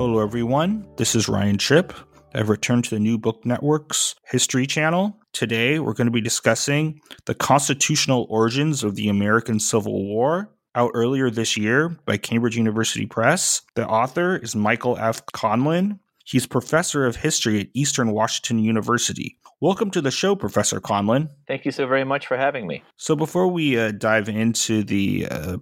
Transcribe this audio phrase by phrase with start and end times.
[0.00, 0.88] Hello, everyone.
[0.96, 1.92] This is Ryan Tripp.
[2.34, 5.14] I've returned to the New Book Network's History Channel.
[5.34, 10.92] Today, we're going to be discussing the constitutional origins of the American Civil War, out
[10.94, 13.60] earlier this year by Cambridge University Press.
[13.74, 15.20] The author is Michael F.
[15.34, 15.98] Conlin.
[16.24, 19.36] He's professor of history at Eastern Washington University.
[19.60, 21.28] Welcome to the show, Professor Conlin.
[21.46, 22.82] Thank you so very much for having me.
[22.96, 25.56] So, before we uh, dive into the uh,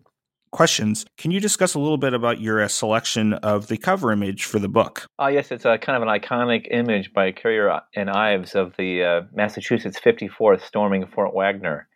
[0.51, 4.45] questions, can you discuss a little bit about your uh, selection of the cover image
[4.45, 5.07] for the book?
[5.21, 9.03] Uh, yes, it's a kind of an iconic image by Currier and Ives of the
[9.03, 11.89] uh, Massachusetts 54th storming Fort Wagner.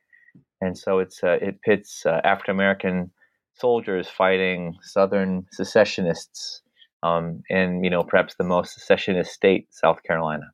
[0.61, 3.11] And so it's uh, it pits uh, African American
[3.55, 6.63] soldiers fighting Southern secessionists
[7.03, 10.45] um, in, you know, perhaps the most secessionist state, South Carolina.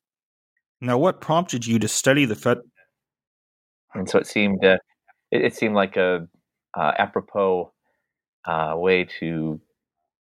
[0.81, 2.59] Now, what prompted you to study the Fed?
[3.95, 4.79] And so it seemed uh,
[5.31, 6.27] it, it, seemed like a
[6.79, 7.73] uh, apropos
[8.49, 9.61] uh, way to,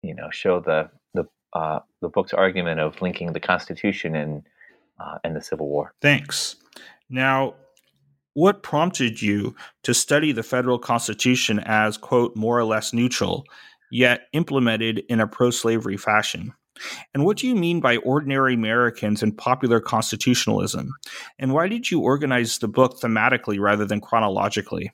[0.02, 4.42] you know, show the the uh, the book's argument of linking the Constitution and
[5.00, 5.94] uh, and the Civil War.
[6.02, 6.56] Thanks.
[7.08, 7.54] Now,
[8.34, 9.54] what prompted you
[9.84, 13.44] to study the federal Constitution as quote more or less neutral,
[13.90, 16.52] yet implemented in a pro-slavery fashion?
[17.14, 20.92] And what do you mean by ordinary Americans and popular constitutionalism?
[21.38, 24.92] And why did you organize the book thematically rather than chronologically?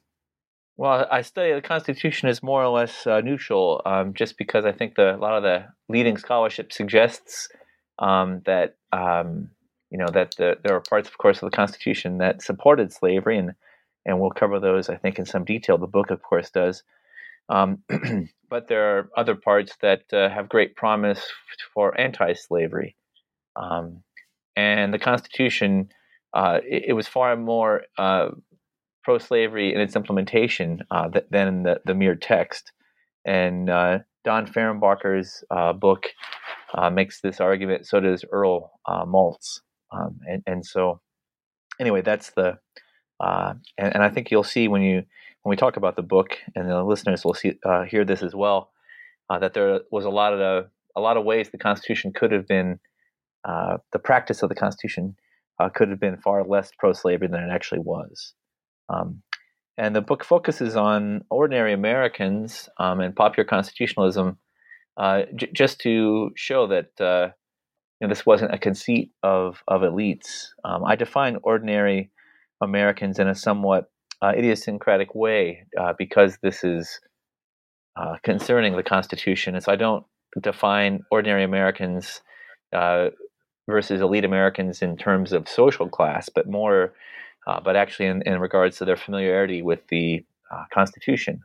[0.82, 4.72] Well, I study the Constitution as more or less uh, neutral, um, just because I
[4.72, 7.48] think the, a lot of the leading scholarship suggests
[8.00, 9.50] um, that um,
[9.92, 13.38] you know that the, there are parts, of course, of the Constitution that supported slavery,
[13.38, 13.52] and
[14.04, 15.78] and we'll cover those, I think, in some detail.
[15.78, 16.82] The book, of course, does.
[17.48, 17.84] Um,
[18.50, 21.24] but there are other parts that uh, have great promise
[21.72, 22.96] for anti-slavery,
[23.54, 24.02] um,
[24.56, 25.90] and the Constitution.
[26.34, 27.82] Uh, it, it, was far more
[29.02, 32.72] uh, pro-slavery in its implementation uh, than the, the mere text.
[33.24, 36.08] And uh, Don Fehrenbacher's uh, book
[36.92, 37.86] makes this argument.
[37.86, 39.60] So does Earl Maltz,
[39.92, 41.00] um, and and so
[41.78, 42.58] anyway, that's the
[43.20, 45.04] and, and I think you'll see when you
[45.42, 48.34] when we talk about the book, and the listeners will see uh, hear this as
[48.34, 48.70] well,
[49.28, 52.32] uh, that there was a lot of the, a lot of ways the Constitution could
[52.32, 52.78] have been,
[53.44, 55.16] uh, the practice of the Constitution
[55.58, 58.34] uh, could have been far less pro-slavery than it actually was.
[58.88, 59.22] Um,
[59.78, 64.38] and the book focuses on ordinary Americans um, and popular constitutionalism,
[64.96, 67.28] uh, j- just to show that uh,
[68.00, 70.48] you know, this wasn't a conceit of of elites.
[70.64, 72.10] Um, I define ordinary
[72.62, 73.90] Americans in a somewhat
[74.22, 77.00] uh, idiosyncratic way uh, because this is
[77.96, 79.54] uh, concerning the Constitution.
[79.54, 80.04] And so I don't
[80.40, 82.22] define ordinary Americans
[82.72, 83.08] uh,
[83.68, 86.94] versus elite Americans in terms of social class, but more,
[87.46, 91.40] uh, but actually in, in, regards to their familiarity with the uh, Constitution.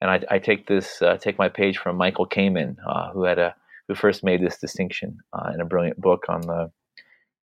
[0.00, 2.76] And I, I take this, take my page from Michael Kammen,
[3.12, 3.54] who had a
[3.86, 5.18] who first made this distinction
[5.54, 6.70] in a brilliant book on the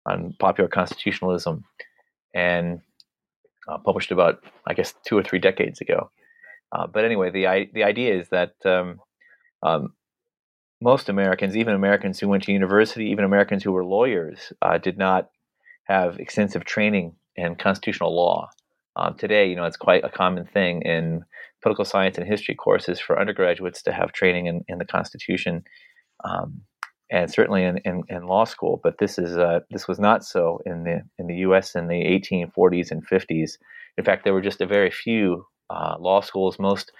[0.06, 1.65] on popular constitutionalism.
[2.34, 2.81] And
[3.69, 6.10] uh, published about I guess two or three decades ago.
[6.72, 9.00] Uh, but anyway, the the idea is that um,
[9.62, 9.94] um,
[10.81, 14.98] most Americans, even Americans who went to university, even Americans who were lawyers, uh, did
[14.98, 15.31] not
[15.84, 18.48] have extensive training in constitutional law.
[18.97, 21.22] Um, today, you know, it's quite a common thing in
[21.62, 25.64] political science and history courses for undergraduates to have training in, in the Constitution.
[26.24, 26.62] Um,
[27.10, 28.80] and certainly in, in, in, law school.
[28.82, 31.74] But this is uh, this was not so in the in the U.S.
[31.74, 33.53] in the 1840s and 50s.
[33.97, 36.58] In fact, there were just a very few uh, law schools.
[36.58, 36.91] Most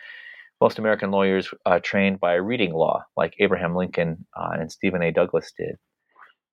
[0.61, 5.11] most American lawyers uh, trained by reading law, like Abraham Lincoln uh, and Stephen A.
[5.11, 5.77] Douglas did,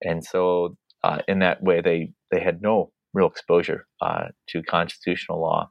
[0.02, 5.40] and so uh, in that way, they they had no real exposure uh, to constitutional
[5.40, 5.70] law.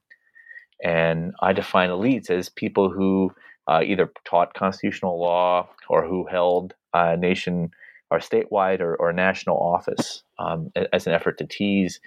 [0.84, 3.32] And I define elites as people who
[3.70, 7.70] either taught constitutional law or who held uh, nation
[8.12, 12.00] or statewide or, or national office um, as an effort to tease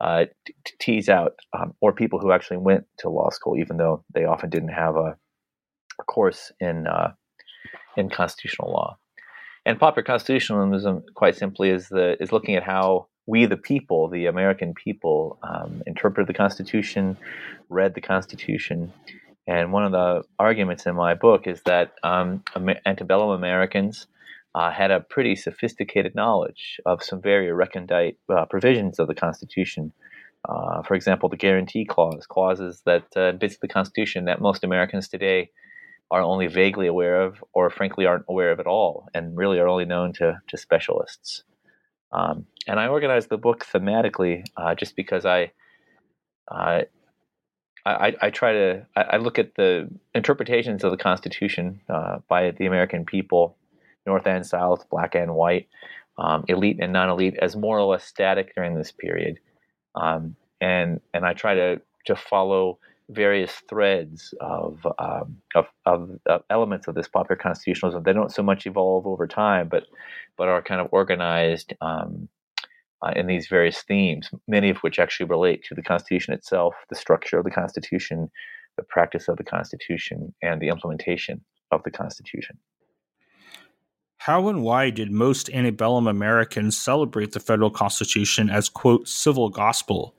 [0.00, 4.04] uh, t- tease out um, or people who actually went to law school, even though
[4.12, 5.16] they often didn't have a,
[6.00, 7.12] a course in uh,
[7.96, 8.96] in constitutional law.
[9.64, 14.26] And popular constitutionalism, quite simply, is the is looking at how we, the people, the
[14.26, 17.16] American people, um, interpret the Constitution,
[17.68, 18.92] read the Constitution.
[19.46, 22.42] And one of the arguments in my book is that um,
[22.86, 24.06] antebellum Americans
[24.54, 29.92] uh, had a pretty sophisticated knowledge of some very recondite uh, provisions of the Constitution.
[30.48, 34.64] Uh, for example, the Guarantee Clause, clauses that uh, bits of the Constitution that most
[34.64, 35.50] Americans today
[36.10, 39.68] are only vaguely aware of, or frankly aren't aware of at all, and really are
[39.68, 41.44] only known to, to specialists.
[42.12, 45.52] Um, and I organized the book thematically uh, just because I,
[46.50, 46.82] uh,
[47.84, 51.80] I, I, try to I, look at the interpretations of the Constitution
[52.28, 53.56] by the American people
[54.06, 55.68] North and South, black and white,
[56.18, 59.38] um, elite and non-elite, as more or less static during this period.
[59.94, 62.78] Um, and and I try to to follow
[63.12, 68.02] various threads of, um, of, of, of, elements of this popular constitutionalism.
[68.02, 69.84] They don't so much evolve over time, but
[70.36, 72.28] but are kind of organized um,
[73.02, 76.96] uh, in these various themes, many of which actually relate to the Constitution itself, the
[76.96, 78.30] structure of the Constitution,
[78.76, 82.58] the practice of the Constitution, and the implementation of the Constitution.
[84.24, 90.14] How and why did most antebellum Americans celebrate the federal Constitution as, quote, civil gospel?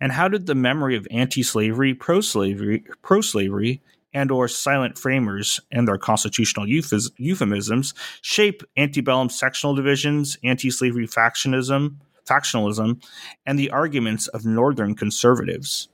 [0.00, 3.82] And how did the memory of anti-slavery, pro-slavery, pro-slavery,
[4.14, 11.96] and or silent framers and their constitutional euphemisms shape antebellum sectional divisions, anti-slavery factionism,
[12.26, 13.04] factionalism,
[13.44, 15.90] and the arguments of northern conservatives?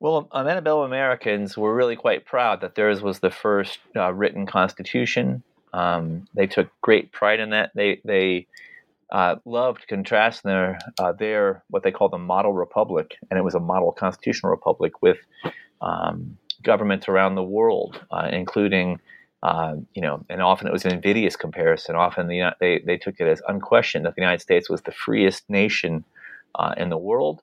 [0.00, 4.44] Well, um, antebellum Americans were really quite proud that theirs was the first uh, written
[4.44, 5.42] constitution
[5.72, 7.70] um, they took great pride in that.
[7.74, 8.46] They they
[9.10, 13.54] uh, loved contrasting their uh, their what they called the model republic, and it was
[13.54, 15.18] a model constitutional republic with
[15.80, 19.00] um, governments around the world, uh, including.
[19.44, 21.96] Uh, you know, and often it was an invidious comparison.
[21.96, 25.50] Often the, they, they took it as unquestioned that the United States was the freest
[25.50, 26.04] nation
[26.54, 27.42] uh, in the world,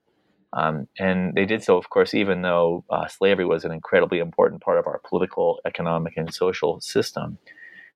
[0.54, 4.62] um, and they did so, of course, even though uh, slavery was an incredibly important
[4.62, 7.38] part of our political, economic, and social system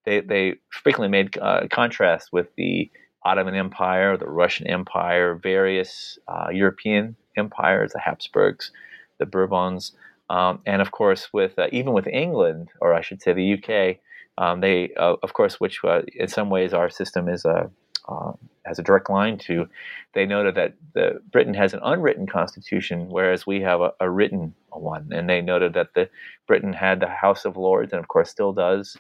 [0.06, 2.90] they, they frequently made uh, contrast with the
[3.24, 8.72] Ottoman Empire, the Russian Empire, various uh, European empires, the Habsburgs,
[9.18, 9.94] the Bourbons,
[10.30, 13.98] um, and of course with uh, even with England, or I should say the UK.
[14.38, 17.70] Um, they, uh, of course, which uh, in some ways our system is a
[18.08, 18.34] uh,
[18.66, 19.68] has a direct line to.
[20.14, 24.54] They noted that the, Britain has an unwritten constitution, whereas we have a, a written
[24.72, 26.10] one, and they noted that the
[26.48, 28.98] Britain had the House of Lords, and of course still does.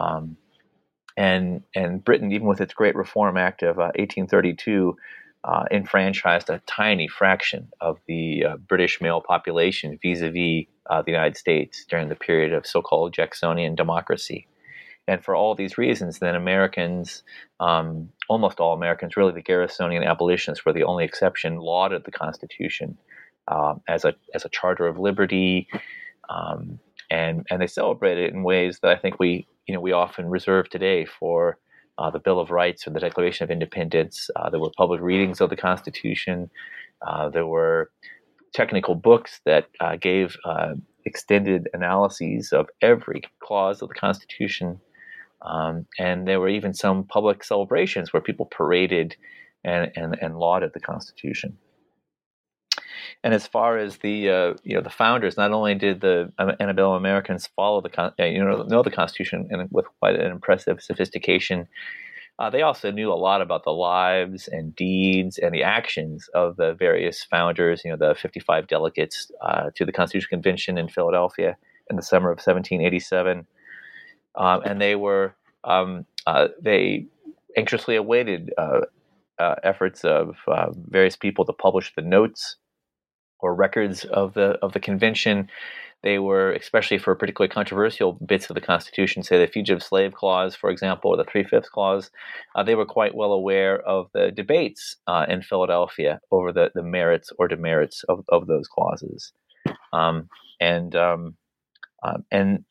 [0.00, 0.36] Um,
[1.16, 4.96] and and Britain, even with its Great Reform Act of uh, 1832,
[5.44, 11.36] uh, enfranchised a tiny fraction of the uh, British male population vis-a-vis uh, the United
[11.36, 14.46] States during the period of so-called Jacksonian democracy.
[15.08, 17.22] And for all these reasons, then Americans,
[17.58, 22.96] um, almost all Americans, really the Garrisonian abolitionists were the only exception, lauded the Constitution
[23.48, 25.68] um, as a as a charter of liberty.
[26.28, 26.78] Um,
[27.10, 30.28] and and they celebrate it in ways that I think we you know we often
[30.28, 31.56] reserve today for
[31.96, 34.28] uh, the Bill of Rights or the Declaration of Independence.
[34.34, 36.50] Uh, there were public readings of the Constitution.
[37.06, 37.88] Uh, there were
[38.52, 40.74] technical books that uh, gave uh,
[41.04, 44.80] extended analyses of every clause of the Constitution.
[45.42, 49.14] Um, and there were even some public celebrations where people paraded
[49.62, 51.56] and, and, and lauded the Constitution.
[53.22, 56.96] And as far as the uh, you know the founders, not only did the Antebellum
[56.96, 61.68] Americans follow the you know know the Constitution and with quite an impressive sophistication,
[62.38, 66.56] uh, they also knew a lot about the lives and deeds and the actions of
[66.56, 67.82] the various founders.
[67.84, 71.56] You know, the 55 delegates uh, to the Constitutional Convention in Philadelphia
[71.90, 73.46] in the summer of 1787,
[74.36, 75.34] um, and they were
[75.64, 77.06] um, uh, they
[77.56, 78.80] anxiously awaited uh,
[79.38, 82.56] uh, efforts of uh, various people to publish the notes
[83.42, 85.48] or records of the of the convention.
[86.02, 90.56] They were, especially for particularly controversial bits of the Constitution, say the Fugitive Slave Clause,
[90.56, 92.10] for example, or the Three Fifths Clause,
[92.54, 96.82] uh, they were quite well aware of the debates uh, in Philadelphia over the, the
[96.82, 99.32] merits or demerits of, of those clauses.
[99.92, 101.36] Um, and um,
[102.02, 102.64] uh, and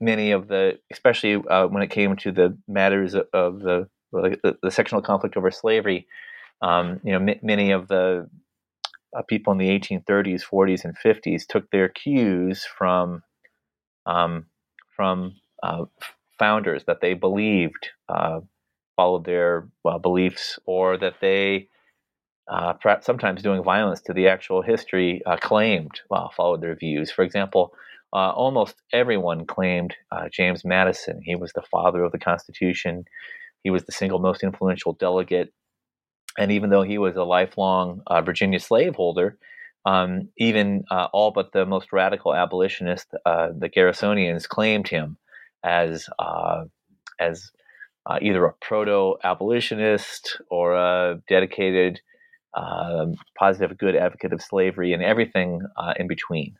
[0.00, 4.70] many of the, especially uh, when it came to the matters of the the, the
[4.70, 6.06] sectional conflict over slavery,
[6.62, 8.28] um, you know, m- many of the
[9.16, 13.22] uh, people in the 1830s, 40s, and 50s took their cues from
[14.06, 14.46] um,
[14.96, 15.84] from uh,
[16.38, 18.40] founders that they believed uh,
[18.96, 21.68] followed their uh, beliefs, or that they
[22.50, 26.00] uh, perhaps sometimes doing violence to the actual history uh, claimed
[26.36, 27.10] followed their views.
[27.10, 27.72] For example.
[28.12, 29.94] almost everyone claimed
[30.32, 31.20] James Madison.
[31.24, 33.04] He was the father of the Constitution.
[33.64, 35.52] He was the single most influential delegate
[36.38, 39.38] and even though he was a lifelong uh, Virginia slaveholder,
[39.86, 45.16] um, even uh, all but the most radical abolitionists, uh, the Garrisonians, claimed him
[45.64, 46.64] as uh,
[47.18, 47.50] as
[48.06, 52.00] uh, either a proto-abolitionist or a dedicated,
[52.56, 56.56] um, positive, good advocate of slavery, and everything uh, in between.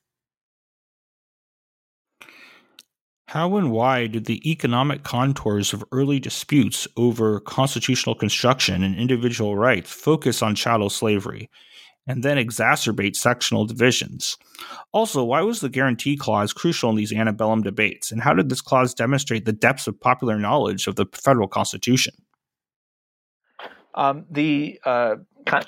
[3.30, 9.56] How and why did the economic contours of early disputes over constitutional construction and individual
[9.56, 11.48] rights focus on chattel slavery?
[12.06, 14.36] and then exacerbate sectional divisions.
[14.90, 18.62] Also, why was the guarantee clause crucial in these antebellum debates, and how did this
[18.62, 22.14] clause demonstrate the depths of popular knowledge of the federal constitution?
[23.94, 25.16] Um, the uh,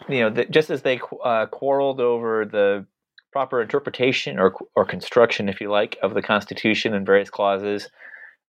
[0.08, 2.86] you know the, just as they uh, quarreled over the
[3.32, 7.88] proper interpretation or or construction, if you like, of the Constitution and various clauses,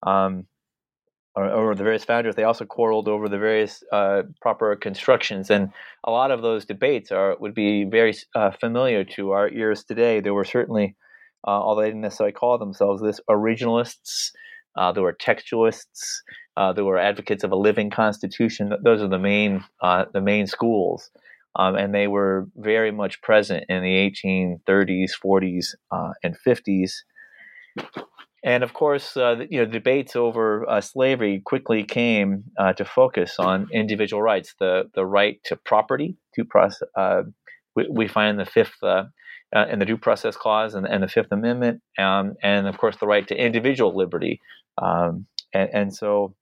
[0.05, 0.45] um,
[1.35, 5.71] or, or, the various founders, they also quarreled over the various uh, proper constructions, and
[6.03, 10.19] a lot of those debates are would be very uh, familiar to our ears today.
[10.19, 10.95] There were certainly,
[11.47, 14.31] uh, although they didn't necessarily call themselves this, originalists.
[14.75, 16.21] Uh, there were textualists.
[16.57, 18.73] Uh, there were advocates of a living constitution.
[18.83, 21.09] Those are the main uh, the main schools,
[21.55, 25.75] um, and they were very much present in the 1830s, 40s,
[26.24, 26.91] and 50s.
[28.43, 33.36] And of course, uh, you know, debates over uh, slavery quickly came uh, to focus
[33.39, 36.88] on individual rights, the the right to property, due process.
[36.98, 37.24] Uh,
[37.75, 39.05] we, we, find the fifth uh,
[39.55, 42.98] uh, in the due process clause and, and the Fifth Amendment, um, and of course
[42.98, 44.41] the right to individual liberty.
[44.77, 46.36] Um, and, and, so,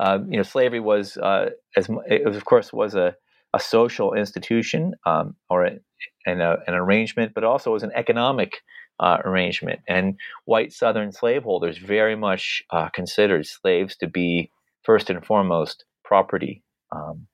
[0.00, 3.14] you know, slavery was as it was, of course was a,
[3.54, 5.78] a social institution um, or a,
[6.26, 8.58] an, a, an arrangement, but also as an economic
[9.00, 9.80] uh, arrangement.
[9.88, 14.50] And white Southern slaveholders very much uh, considered slaves to be
[14.84, 16.62] first and foremost property.
[16.94, 17.26] Um,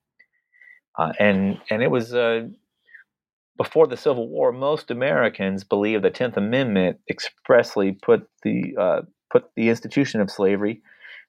[0.98, 2.48] uh, and and it was uh,
[3.56, 4.52] before the Civil War.
[4.52, 10.82] Most Americans believed the Tenth Amendment expressly put the uh, put the institution of slavery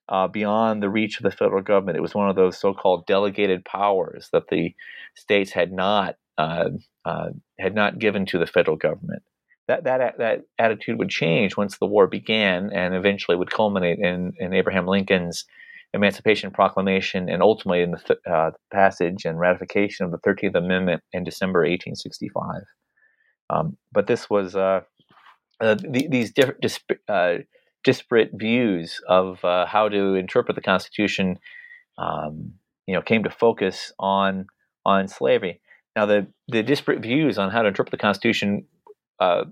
[0.09, 1.97] uh, beyond the reach of the federal government.
[1.97, 4.73] It was one of those so-called delegated powers that the
[5.15, 6.69] states had not uh,
[7.05, 9.23] uh, had not given to the federal government
[9.69, 14.33] that that that attitude would change once the war began, and eventually would culminate in,
[14.39, 15.45] in Abraham Lincoln's
[15.93, 21.03] Emancipation Proclamation, and ultimately in the th- uh, passage and ratification of the Thirteenth Amendment
[21.13, 22.63] in December 1865.
[23.51, 24.81] Um, but this was uh,
[25.61, 26.61] uh, the, these different.
[26.61, 26.91] disp-
[27.83, 31.39] disparate views of uh, how to interpret the Constitution,
[31.97, 32.53] um,
[32.85, 34.47] you know, came to focus on
[34.85, 35.61] on slavery.
[35.95, 38.65] Now, the the disparate views on how to interpret the Constitution
[39.19, 39.45] uh,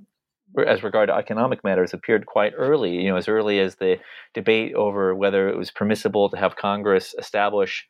[0.66, 3.98] as regard to economic matters appeared quite early, you know, as early as the
[4.34, 7.86] debate over whether it was permissible to have Congress establish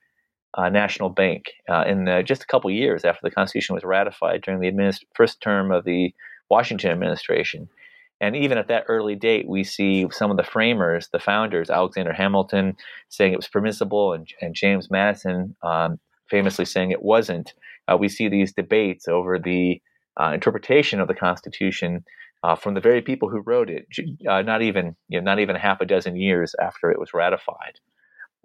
[0.56, 4.42] a national bank uh, in the, just a couple years after the Constitution was ratified
[4.42, 6.14] during the administ- first term of the
[6.50, 7.70] Washington administration.
[8.20, 12.14] And even at that early date, we see some of the framers, the founders, Alexander
[12.14, 12.76] Hamilton,
[13.10, 17.54] saying it was permissible, and, and James Madison um, famously saying it wasn't.
[17.88, 19.82] Uh, we see these debates over the
[20.20, 22.04] uh, interpretation of the Constitution
[22.44, 23.88] uh, from the very people who wrote it,
[24.30, 27.80] uh, not even you know, not even half a dozen years after it was ratified.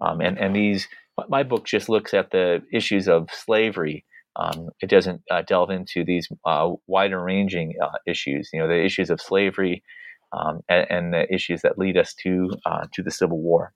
[0.01, 0.87] Um, and and these
[1.29, 4.05] my book just looks at the issues of slavery.
[4.35, 8.49] Um, it doesn't uh, delve into these uh, wider ranging uh, issues.
[8.51, 9.83] You know, the issues of slavery
[10.31, 13.73] um, and, and, the issues that lead us to uh, to the Civil War.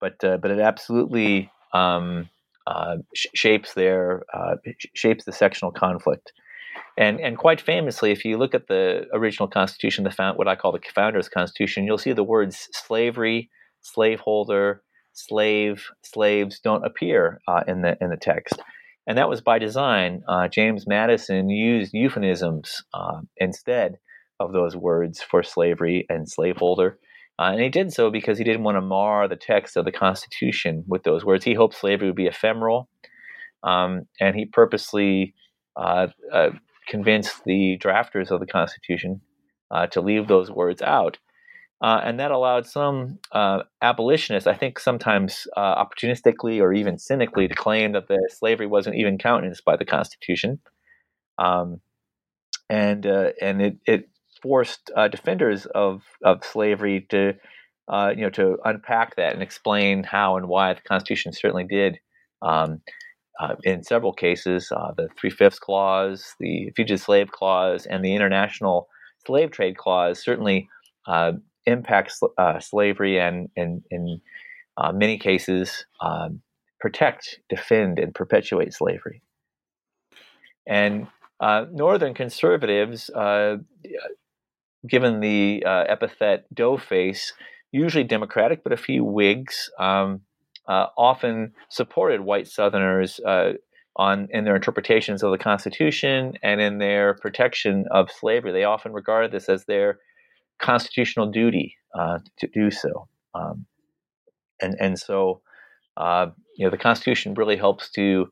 [0.00, 2.28] But but it absolutely um,
[3.14, 4.22] sh- shapes their
[4.94, 6.32] shapes the sectional conflict.
[6.98, 10.56] And and quite famously, if you look at the original Constitution, the found, what I
[10.56, 14.82] call the Founders' Constitution, you'll see the words slavery, slaveholder,
[15.12, 18.60] slave, slaves don't appear uh, in the in the text,
[19.06, 20.22] and that was by design.
[20.28, 23.96] Uh, James Madison used euphemisms uh, instead
[24.40, 26.98] of those words for slavery and slaveholder.
[27.38, 29.92] Uh, and he did so because he didn't want to mar the text of the
[29.92, 31.44] Constitution with those words.
[31.44, 32.88] He hoped slavery would be ephemeral,
[33.62, 35.34] um, and he purposely
[35.76, 36.50] uh, uh,
[36.88, 39.20] convinced the drafters of the Constitution
[39.70, 41.18] uh, to leave those words out.
[41.82, 47.48] Uh, and that allowed some uh, abolitionists, I think sometimes uh, opportunistically or even cynically,
[47.48, 50.60] to claim that the slavery wasn't even countenanced by the Constitution.
[51.38, 51.80] Um,
[52.70, 54.08] and uh, and it, it
[54.40, 57.34] forced uh, defenders of, of slavery to
[57.90, 61.98] you know to unpack that and explain how and why the Constitution certainly did
[62.42, 62.80] um,
[63.40, 68.14] uh, in several cases, uh, the Three Fifths Clause, the Fugitive Slave Clause, and the
[68.14, 68.88] International
[69.26, 70.68] Slave Trade Clause certainly
[71.66, 74.20] uh, impacts uh, slavery and, and in
[74.76, 76.40] uh, many cases, um,
[76.80, 79.22] protect, defend, and perpetuate slavery.
[80.66, 81.08] And
[81.40, 83.10] uh, Northern conservatives,
[84.88, 87.32] given the epithet doughface,
[87.72, 90.20] usually Democratic, but a few Whigs, um,
[90.68, 93.54] uh, often supported white Southerners uh,
[93.96, 98.52] on in their interpretations of the Constitution and in their protection of slavery.
[98.52, 99.98] They often regarded this as their
[100.62, 103.66] constitutional duty uh, to do so, um,
[104.60, 105.42] and and so
[105.96, 106.26] uh,
[106.56, 108.28] you know the Constitution really helps to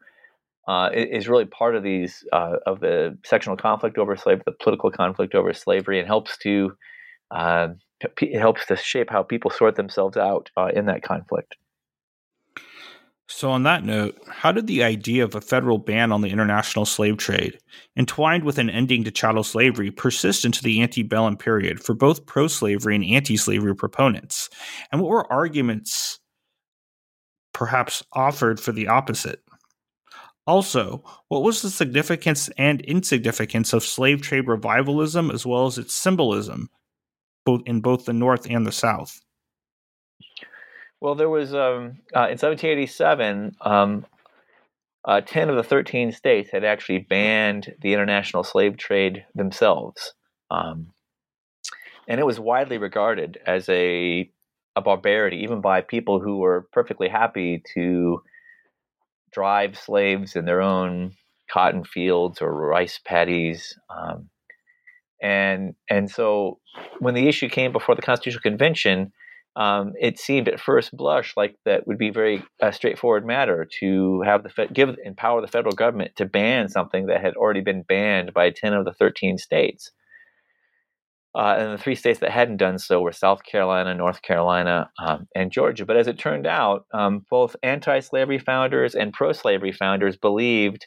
[0.68, 4.90] uh, is really part of these uh, of the sectional conflict over slavery, the political
[4.90, 6.72] conflict over slavery, and helps to
[7.30, 7.68] uh,
[8.34, 11.56] helps to shape how people sort themselves out uh, in that conflict.
[13.32, 16.84] So, on that note, how did the idea of a federal ban on the international
[16.84, 17.60] slave trade,
[17.96, 22.48] entwined with an ending to chattel slavery, persist into the antebellum period for both pro
[22.48, 24.50] slavery and anti slavery proponents?
[24.90, 26.18] And what were arguments
[27.54, 29.40] perhaps offered for the opposite?
[30.48, 35.94] Also, what was the significance and insignificance of slave trade revivalism as well as its
[35.94, 36.68] symbolism
[37.46, 39.20] both in both the North and the South?
[41.00, 44.06] Well, there was um, uh, in 1787, um,
[45.04, 50.12] uh, 10 of the 13 states had actually banned the international slave trade themselves.
[50.50, 50.92] Um,
[52.06, 54.30] and it was widely regarded as a,
[54.76, 58.22] a barbarity, even by people who were perfectly happy to
[59.32, 61.12] drive slaves in their own
[61.50, 63.74] cotton fields or rice paddies.
[63.88, 64.28] Um,
[65.22, 66.58] and, and so
[66.98, 69.12] when the issue came before the Constitutional Convention,
[69.56, 74.42] um, it seemed at first blush like that would be very straightforward matter to have
[74.42, 78.32] the Fed, give empower the federal government to ban something that had already been banned
[78.32, 79.90] by ten of the thirteen states.
[81.32, 85.28] Uh, and the three states that hadn't done so were South Carolina, North Carolina, um,
[85.36, 85.86] and Georgia.
[85.86, 90.86] But as it turned out, um, both anti-slavery founders and pro-slavery founders believed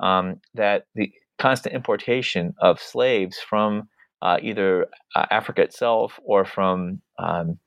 [0.00, 3.88] um, that the constant importation of slaves from
[4.22, 7.58] uh, either uh, Africa itself or from um,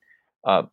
[0.48, 0.64] uh,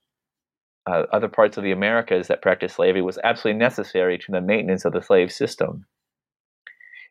[0.86, 4.84] uh, other parts of the Americas that practiced slavery was absolutely necessary to the maintenance
[4.84, 5.86] of the slave system.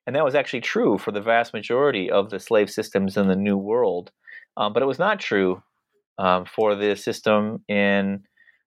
[0.05, 3.35] And that was actually true for the vast majority of the slave systems in the
[3.35, 4.11] New World.
[4.57, 5.63] Um, but it was not true
[6.17, 8.23] um, for the system in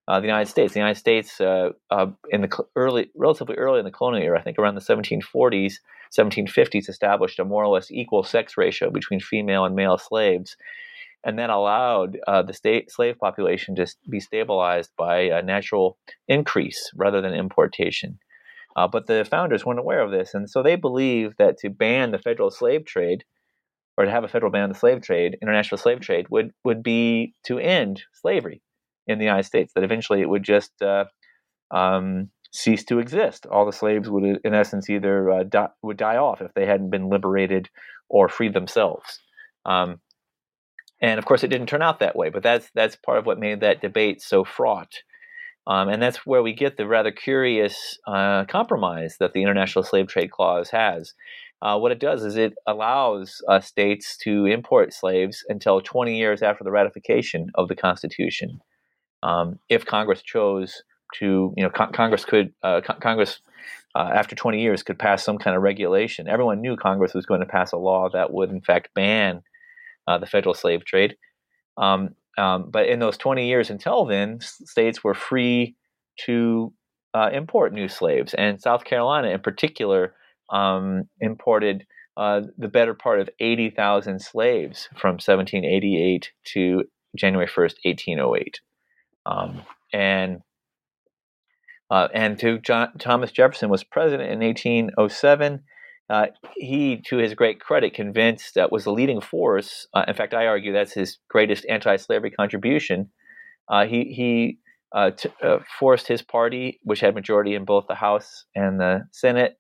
[0.09, 0.73] uh, the United States.
[0.73, 4.43] The United States, uh, uh, in the early, relatively early in the colonial era, I
[4.43, 5.75] think around the 1740s,
[6.17, 10.57] 1750s, established a more or less equal sex ratio between female and male slaves
[11.27, 15.99] and then allowed uh, the state slave population to be stabilized by a natural
[16.29, 18.19] increase rather than importation.
[18.77, 22.13] Uh, but the founders weren't aware of this, and so they believed that to ban
[22.13, 23.25] the federal slave trade,
[23.99, 26.83] or to have a federal ban on the slave trade, international slave trade, would would
[26.83, 28.63] be to end slavery
[29.07, 29.73] in the United States.
[29.75, 31.07] That eventually it would just uh,
[31.71, 33.47] um, cease to exist.
[33.47, 36.91] All the slaves would, in essence, either uh, die, would die off if they hadn't
[36.91, 37.69] been liberated
[38.09, 39.19] or freed themselves.
[39.65, 40.01] Um,
[41.01, 42.31] and of course, it didn't turn out that way.
[42.31, 44.95] But that's that's part of what made that debate so fraught.
[45.67, 50.07] Um, and that's where we get the rather curious uh, compromise that the International Slave
[50.07, 51.13] Trade Clause has.
[51.61, 56.43] Uh, what it does is it allows uh, states to import slaves until 20 years
[56.43, 58.61] after the ratification of the Constitution.
[59.23, 60.83] Um, if Congress chose
[61.15, 63.41] to, you know, con- Congress could, uh, con- Congress
[63.97, 66.29] uh, after 20 years could pass some kind of regulation.
[66.29, 69.43] Everyone knew Congress was going to pass a law that would, in fact, ban
[70.07, 71.17] uh, the federal slave trade.
[71.77, 75.77] Um, um, but in those 20 years until then, states were free
[76.27, 76.73] to
[77.15, 78.35] uh, import new slaves.
[78.35, 80.15] And South Carolina, in particular,
[80.51, 86.85] um, imported uh, the better part of 80,000 slaves from 1788 to
[87.17, 88.61] January 1st, 1808.
[89.25, 90.41] Um, and
[91.89, 95.63] uh, and to John, Thomas Jefferson was president in 1807
[96.09, 99.87] uh, he, to his great credit, convinced that was the leading force.
[99.93, 103.11] Uh, in fact, I argue that's his greatest anti-slavery contribution.
[103.69, 104.59] Uh, he he
[104.95, 109.03] uh, t- uh, forced his party, which had majority in both the House and the
[109.13, 109.59] Senate,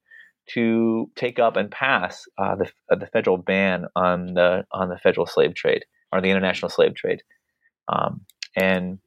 [0.54, 5.26] to take up and pass uh, the the federal ban on the on the federal
[5.26, 7.22] slave trade or the international slave trade.
[7.88, 8.20] Um,
[8.56, 8.98] and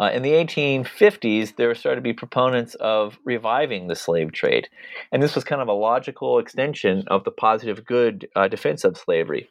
[0.00, 4.68] uh, in the 1850s, there started to be proponents of reviving the slave trade.
[5.12, 8.96] And this was kind of a logical extension of the positive good uh, defense of
[8.96, 9.48] slavery.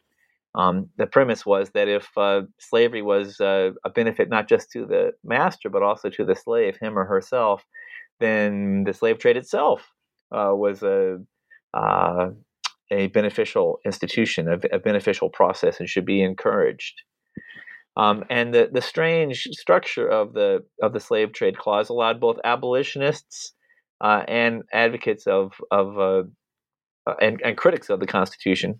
[0.54, 4.86] Um, the premise was that if uh, slavery was uh, a benefit not just to
[4.86, 7.64] the master, but also to the slave, him or herself,
[8.18, 9.92] then the slave trade itself
[10.32, 11.18] uh, was a,
[11.74, 12.30] uh,
[12.90, 17.02] a beneficial institution, a, a beneficial process, and should be encouraged.
[17.98, 22.38] Um, and the, the strange structure of the of the slave trade clause allowed both
[22.44, 23.54] abolitionists
[24.00, 26.22] uh, and advocates of of uh,
[27.08, 28.78] uh and, and, critics of the Constitution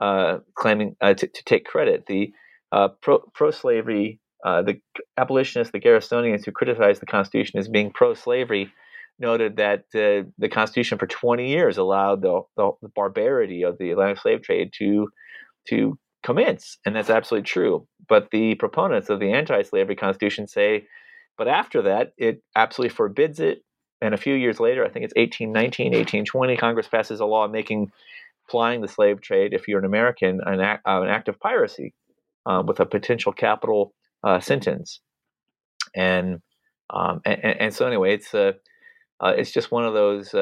[0.00, 2.06] uh, claiming uh, to, to, take credit.
[2.06, 2.32] The
[2.72, 4.80] uh, pro slavery the
[5.18, 8.72] abolitionists, the Garrisonians who criticized the Constitution as being pro slavery,
[9.18, 14.20] noted that the Constitution for 20 years allowed the, the, the barbarity of the Atlantic
[14.20, 15.08] slave trade to
[15.68, 17.86] to commence, and that's absolutely true.
[18.08, 20.86] But the proponents of the anti-slavery constitution say,
[21.38, 23.62] but after that, it absolutely forbids it
[24.04, 27.90] and a few years later, I think it's 1819, 1820, Congress passes a law making
[28.50, 31.94] plying the slave trade, if you're an American, an act, uh, an act of piracy
[32.44, 35.00] uh, with a potential capital uh, sentence.
[35.94, 36.40] And,
[36.90, 38.52] um, and, and so anyway, it's uh,
[39.20, 40.34] uh, it's just one of those.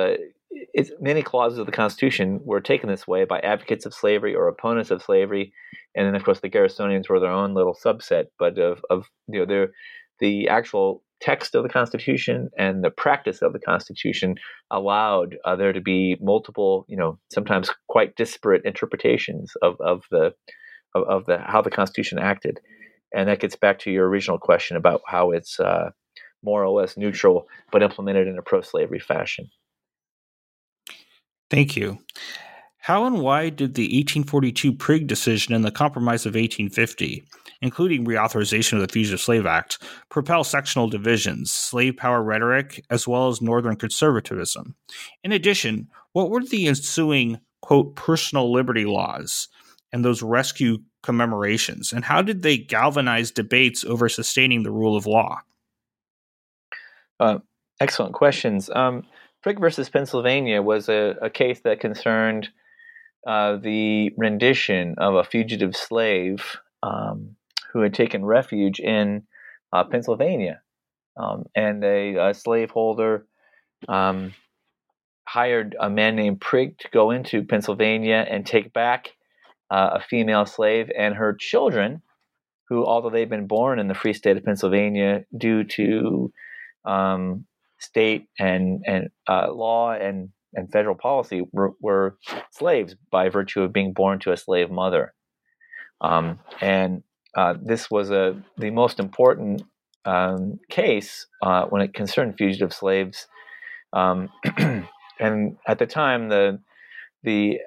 [1.01, 4.91] Many clauses of the Constitution were taken this way by advocates of slavery or opponents
[4.91, 5.53] of slavery,
[5.95, 9.45] and then of course the Garrisonians were their own little subset, but of, of you
[9.45, 9.69] know
[10.21, 14.35] the actual text of the Constitution and the practice of the Constitution
[14.71, 20.33] allowed uh, there to be multiple, you know, sometimes quite disparate interpretations of, of the
[20.95, 22.61] of, of, the how the Constitution acted,
[23.15, 25.91] and that gets back to your original question about how it's uh,
[26.43, 29.49] more or less neutral but implemented in a pro-slavery fashion.
[31.53, 31.99] Thank you.
[32.79, 37.23] How and why did the 1842 Prigg decision and the Compromise of 1850,
[37.61, 43.29] including reauthorization of the Fugitive Slave Act, propel sectional divisions, slave power rhetoric, as well
[43.29, 44.75] as Northern conservatism?
[45.23, 49.49] In addition, what were the ensuing, quote, personal liberty laws
[49.93, 55.07] and those rescue commemorations, and how did they galvanize debates over sustaining the rule of
[55.07, 55.43] law?
[57.21, 57.41] Uh,
[57.79, 58.71] excellent questions.
[58.71, 59.05] Um,
[59.43, 62.49] Prigg versus Pennsylvania was a, a case that concerned
[63.27, 67.37] uh, the rendition of a fugitive slave um,
[67.73, 69.25] who had taken refuge in
[69.73, 70.61] uh, Pennsylvania.
[71.17, 73.27] Um, and a, a slaveholder
[73.89, 74.33] um,
[75.27, 79.13] hired a man named Prigg to go into Pennsylvania and take back
[79.71, 82.03] uh, a female slave and her children,
[82.69, 86.33] who, although they'd been born in the free state of Pennsylvania due to
[86.85, 87.45] um,
[87.83, 92.19] state and and uh, law and and federal policy were, were,
[92.51, 95.15] slaves by virtue of being born to a slave mother.
[96.03, 97.03] Um, and
[97.35, 99.63] uh, this was a the most important
[100.05, 103.27] um, case uh, when it concerned fugitive slaves.
[103.93, 104.29] Um,
[105.21, 106.61] and at the time, the
[107.23, 107.59] the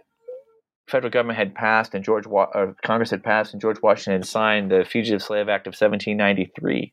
[0.88, 4.70] federal government had passed and George uh, Congress had passed and George Washington had signed
[4.70, 6.92] the Fugitive Slave Act of 1793,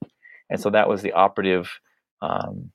[0.49, 1.69] and so that was the operative
[2.23, 2.71] um,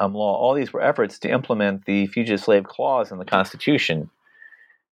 [0.00, 0.36] um, law.
[0.36, 4.10] All these were efforts to implement the Fugitive Slave Clause in the Constitution,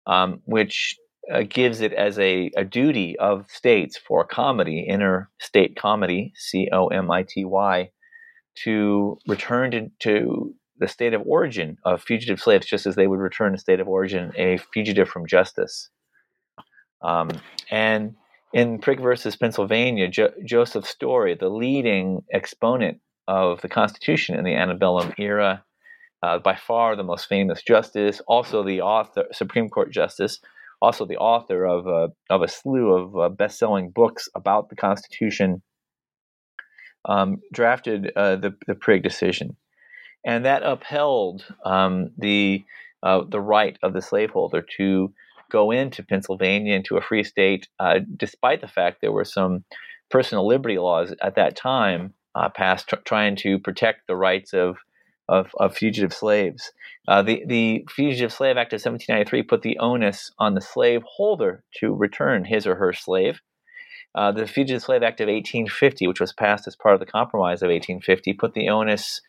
[0.07, 0.97] um, which
[1.33, 6.89] uh, gives it as a, a, duty of states for comity, interstate comity, C O
[6.89, 7.91] M I T Y,
[8.65, 13.19] to return to, to, the state of origin of fugitive slaves, just as they would
[13.19, 15.91] return to state of origin a fugitive from justice.
[17.03, 17.31] Um,
[17.71, 18.15] and
[18.53, 24.55] in Prigg versus Pennsylvania, jo- Joseph Story, the leading exponent of the Constitution in the
[24.55, 25.63] antebellum era.
[26.21, 30.41] Uh, by far the most famous justice, also the author, Supreme Court justice,
[30.83, 35.63] also the author of a, of a slew of uh, best-selling books about the Constitution,
[37.05, 39.57] um, drafted uh, the the Prigg decision,
[40.27, 42.65] and that upheld um, the
[43.05, 45.15] uh, the right of the slaveholder to
[45.51, 49.65] go into Pennsylvania into a free state, uh, despite the fact there were some
[50.11, 54.79] personal liberty laws at that time uh, passed tr- trying to protect the rights of
[55.29, 56.73] of, of fugitive slaves.
[57.07, 61.65] Uh, the the Fugitive Slave Act of 1793 put the onus on the slave holder
[61.81, 63.41] to return his or her slave.
[64.15, 67.61] Uh, the Fugitive Slave Act of 1850, which was passed as part of the Compromise
[67.61, 69.21] of 1850, put the onus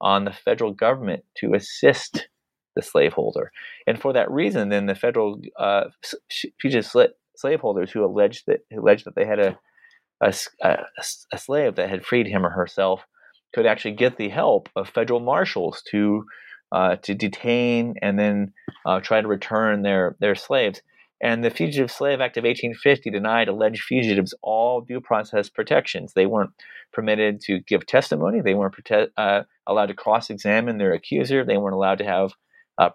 [0.00, 2.28] on the federal government to assist
[2.74, 3.52] the slaveholder.
[3.86, 5.84] And for that reason, then the federal uh,
[6.60, 6.90] fugitive
[7.36, 9.58] slaveholders who alleged that alleged that they had a
[10.22, 10.78] a, a,
[11.32, 13.04] a slave that had freed him or herself
[13.52, 16.24] could actually get the help of federal marshals to
[16.70, 18.52] uh, to detain and then
[18.86, 20.80] uh, try to return their their slaves.
[21.20, 26.14] And the Fugitive Slave Act of 1850 denied alleged fugitives all due process protections.
[26.14, 26.50] They weren't
[26.92, 28.40] permitted to give testimony.
[28.40, 31.44] They weren't prote- uh, allowed to cross examine their accuser.
[31.44, 32.32] They weren't allowed to have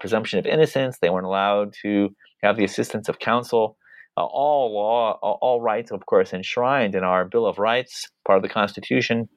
[0.01, 0.97] presumption of innocence.
[0.99, 2.09] They weren't allowed to
[2.43, 3.77] have the assistance of counsel
[4.17, 8.43] uh, all law, all rights, of course, enshrined in our Bill of Rights, part of
[8.43, 9.29] the Constitution.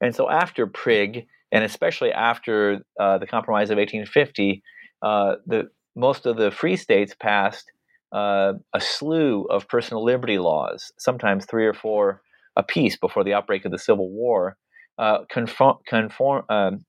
[0.00, 4.62] And so after Prigg, and especially after uh, the Compromise of 1850,
[5.02, 7.70] uh, the most of the free states passed
[8.12, 12.20] uh, a slew of personal liberty laws, sometimes three or four
[12.56, 14.56] apiece before the outbreak of the Civil War,
[14.98, 16.84] uh, conform, conform, um,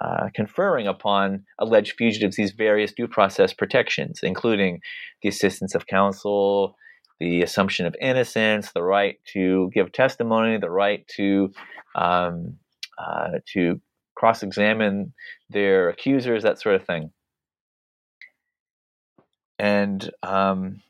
[0.00, 4.80] uh, conferring upon alleged fugitives these various due process protections, including
[5.22, 6.76] the assistance of counsel,
[7.20, 11.52] the assumption of innocence, the right to give testimony, the right to
[11.94, 12.56] um,
[12.98, 13.80] uh, to
[14.14, 15.12] cross-examine
[15.50, 17.10] their accusers, that sort of thing.
[19.58, 20.82] And um,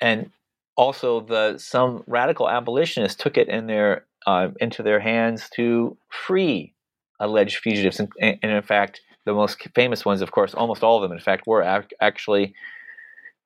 [0.00, 0.30] and
[0.76, 6.74] also the some radical abolitionists took it in their uh, into their hands to free
[7.22, 11.02] alleged fugitives, and, and, in fact, the most famous ones, of course, almost all of
[11.02, 12.54] them, in fact, were ac- actually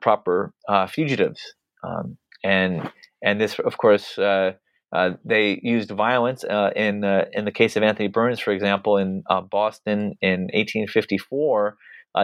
[0.00, 2.90] proper uh, fugitives, um, and
[3.22, 4.18] and this, of course.
[4.18, 4.52] Uh,
[4.92, 9.24] uh, they used violence uh, in in the case of Anthony Burns, for example, in
[9.50, 11.76] Boston in 1854,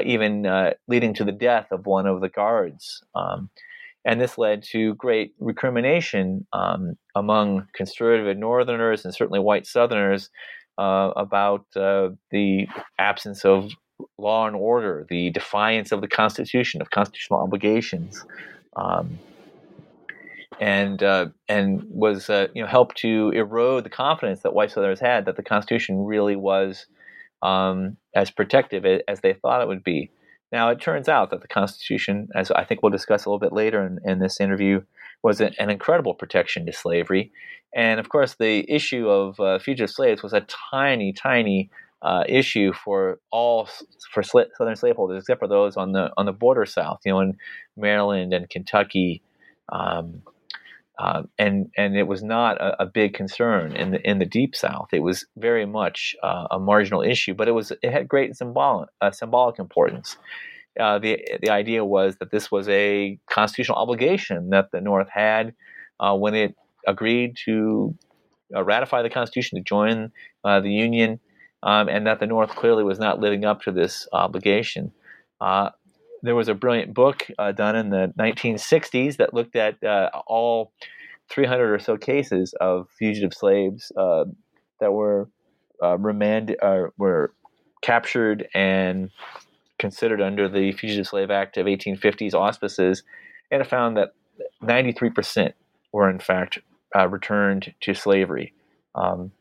[0.04, 3.02] even leading to the death of one of the guards.
[3.16, 3.50] Um,
[4.04, 10.30] and this led to great recrimination um, among conservative Northerners and certainly white Southerners uh,
[11.16, 12.66] about uh, the
[12.98, 13.70] absence of
[14.18, 18.24] law and order, the defiance of the Constitution, of constitutional obligations,
[18.76, 19.18] um,
[20.60, 25.00] and uh, and was uh, you know helped to erode the confidence that white Southerners
[25.00, 26.86] had that the Constitution really was
[27.42, 30.10] um, as protective as they thought it would be.
[30.52, 33.54] Now, it turns out that the Constitution, as I think we'll discuss a little bit
[33.54, 34.82] later in, in this interview,
[35.22, 37.32] was an, incredible protection to slavery.
[37.74, 41.70] And of course, the issue of uh, fugitive slaves was a tiny, tiny
[42.02, 43.68] uh, issue for all
[44.12, 47.36] for Southern slaveholders, except for those on the on the border South, you know, in
[47.76, 49.22] Maryland and Kentucky,
[49.70, 50.22] um,
[50.98, 54.56] uh, and and it was not a, a, big concern in the in the deep
[54.56, 54.88] South.
[54.92, 58.88] It was very much uh, a marginal issue, but it was it had great symbolic
[59.00, 60.16] uh, symbolic importance.
[60.78, 65.54] Uh, the the idea was that this was a constitutional obligation that the North had
[66.00, 66.54] uh, when it
[66.86, 67.94] agreed to
[68.54, 70.10] uh, ratify the Constitution to join
[70.44, 71.20] the Union,
[71.62, 74.92] um, and that the North clearly was not living up to this obligation.
[76.22, 80.72] There was a brilliant book uh, done in the 1960s that looked at uh, all
[81.30, 84.24] 300 or so cases of fugitive slaves uh,
[84.78, 85.28] that were
[85.82, 86.58] uh, remanded
[86.96, 87.34] were
[87.82, 89.10] captured and
[89.82, 93.02] considered under the Fugitive Slave Act of 1850's auspices,
[93.50, 94.14] and it found that
[94.62, 95.52] 93%
[95.92, 96.60] were in fact
[96.96, 98.54] uh, returned to slavery.
[98.94, 99.32] Um,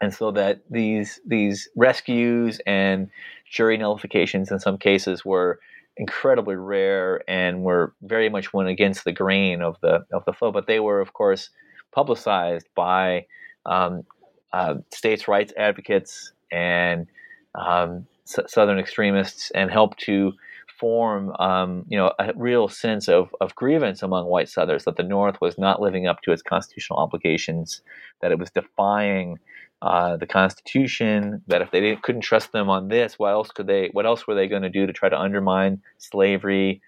[0.00, 3.08] and so that these these rescues and
[3.50, 5.58] jury nullifications in some cases were
[5.96, 10.52] incredibly rare and were very much went against the grain of the of the flow.
[10.52, 11.48] But they were, of course,
[11.92, 13.26] publicized by
[13.64, 14.02] um,
[14.52, 17.06] uh, states' rights advocates and
[17.54, 18.06] um,
[18.46, 20.32] Southern extremists, and helped to
[20.78, 25.02] form, um, you know, a real sense of, of grievance among white Southerners that the
[25.02, 27.82] North was not living up to its constitutional obligations,
[28.22, 29.38] that it was defying
[29.82, 31.42] uh, the Constitution.
[31.48, 33.88] That if they couldn't trust them on this, what else could they?
[33.92, 36.80] What else were they going to do to try to undermine slavery?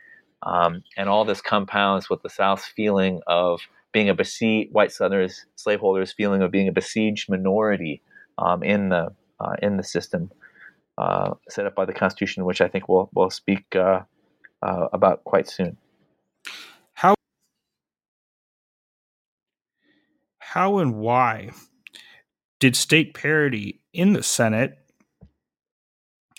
[0.43, 3.61] Um, and all this compounds with the South's feeling of
[3.93, 8.03] being a besieged white Southerners, slaveholders' feeling of being a besieged minority
[8.39, 9.09] um, in the
[9.41, 10.31] uh, in the system
[11.01, 14.01] uh, set up by the Constitution, which I think we'll we'll speak uh,
[14.63, 15.79] uh about quite soon.
[16.93, 17.15] How
[20.39, 21.51] how and why
[22.59, 24.77] did state parity in the Senate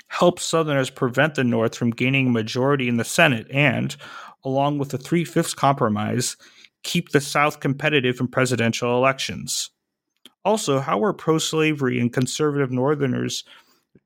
[0.08, 3.96] help Southerners prevent the North from gaining a majority in the Senate and,
[4.44, 6.38] along with the three fifths compromise,
[6.84, 9.72] keep the South competitive in presidential elections?
[10.46, 13.44] Also, how were pro slavery and conservative Northerners'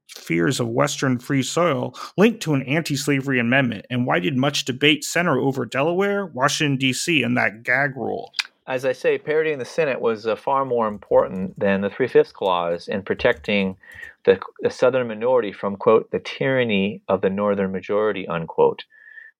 [0.07, 3.85] fears of Western free soil linked to an anti slavery amendment?
[3.89, 8.33] And why did much debate center over Delaware, Washington, D.C., and that gag rule?
[8.67, 12.07] as I say, parity in the Senate was uh, far more important than the Three
[12.07, 13.77] Fifths Clause in protecting
[14.23, 18.83] the, the, Southern minority from, quote, the tyranny of the Northern majority, unquote.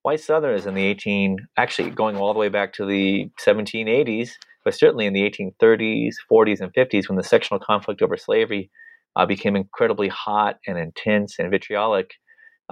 [0.04, 4.76] White Southerners in the 18, actually going all the way back to the 1780s, but
[4.76, 8.70] certainly in the 1830s, 40s, and 50s, when the sectional conflict over slavery
[9.16, 12.12] uh, became incredibly hot and intense and vitriolic,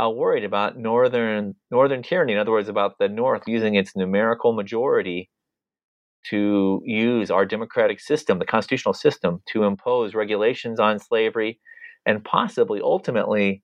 [0.02, 2.34] uh, worried about northern northern tyranny.
[2.34, 5.30] In other words, about the North using its numerical majority
[6.30, 11.60] to use our democratic system, the constitutional system, to impose regulations on slavery
[12.06, 13.62] and possibly ultimately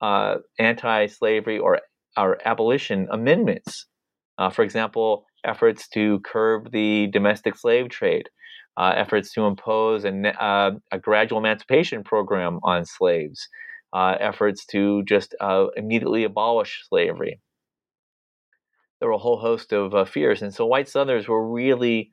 [0.00, 1.80] uh, anti slavery or,
[2.16, 3.86] or abolition amendments.
[4.38, 8.28] Uh, for example, efforts to curb the domestic slave trade,
[8.78, 13.48] uh, efforts to impose a, uh, a, gradual emancipation program on slaves,
[13.92, 17.40] uh, efforts to just uh, immediately abolish slavery
[19.00, 20.42] there were a whole host of uh, fears.
[20.42, 22.10] And so white Southerners were really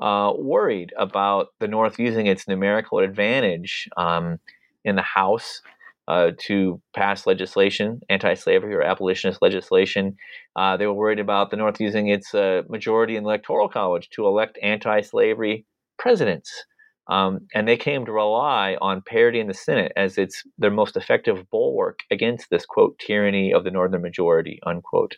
[0.00, 4.38] uh, worried about the North using its numerical advantage um,
[4.84, 5.60] in the House
[6.08, 10.16] uh, to pass legislation, anti slavery or abolitionist legislation.
[10.56, 14.10] Uh, they were worried about the North using its uh, majority in the Electoral College
[14.10, 15.64] to elect anti slavery
[15.98, 16.50] presidents.
[17.06, 20.96] Um, and they came to rely on parity in the Senate as its their most
[20.96, 25.16] effective bulwark against this quote tyranny of the northern majority unquote.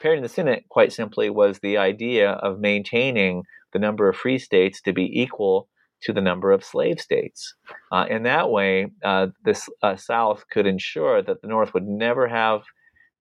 [0.00, 4.38] Parity in the Senate, quite simply, was the idea of maintaining the number of free
[4.38, 5.68] states to be equal
[6.02, 7.54] to the number of slave states.
[7.92, 12.26] Uh, in that way, uh, the uh, South could ensure that the North would never
[12.26, 12.62] have,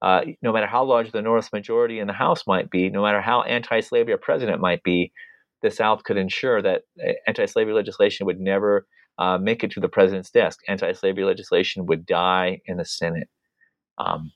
[0.01, 3.21] uh, no matter how large the North's majority in the House might be, no matter
[3.21, 5.11] how anti slavery a president might be,
[5.61, 8.85] the South could ensure that uh, anti slavery legislation would never
[9.17, 10.59] uh, make it to the president's desk.
[10.67, 13.29] Anti slavery legislation would die in the Senate.
[13.97, 14.31] Um,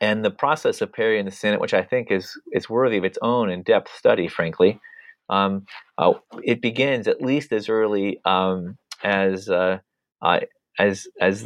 [0.00, 3.04] and the process of parity in the Senate, which I think is, is worthy of
[3.04, 4.80] its own in depth study, frankly,
[5.28, 5.66] um,
[5.98, 9.78] uh, it begins at least as early um, as uh,
[10.22, 10.40] uh,
[10.78, 11.44] as as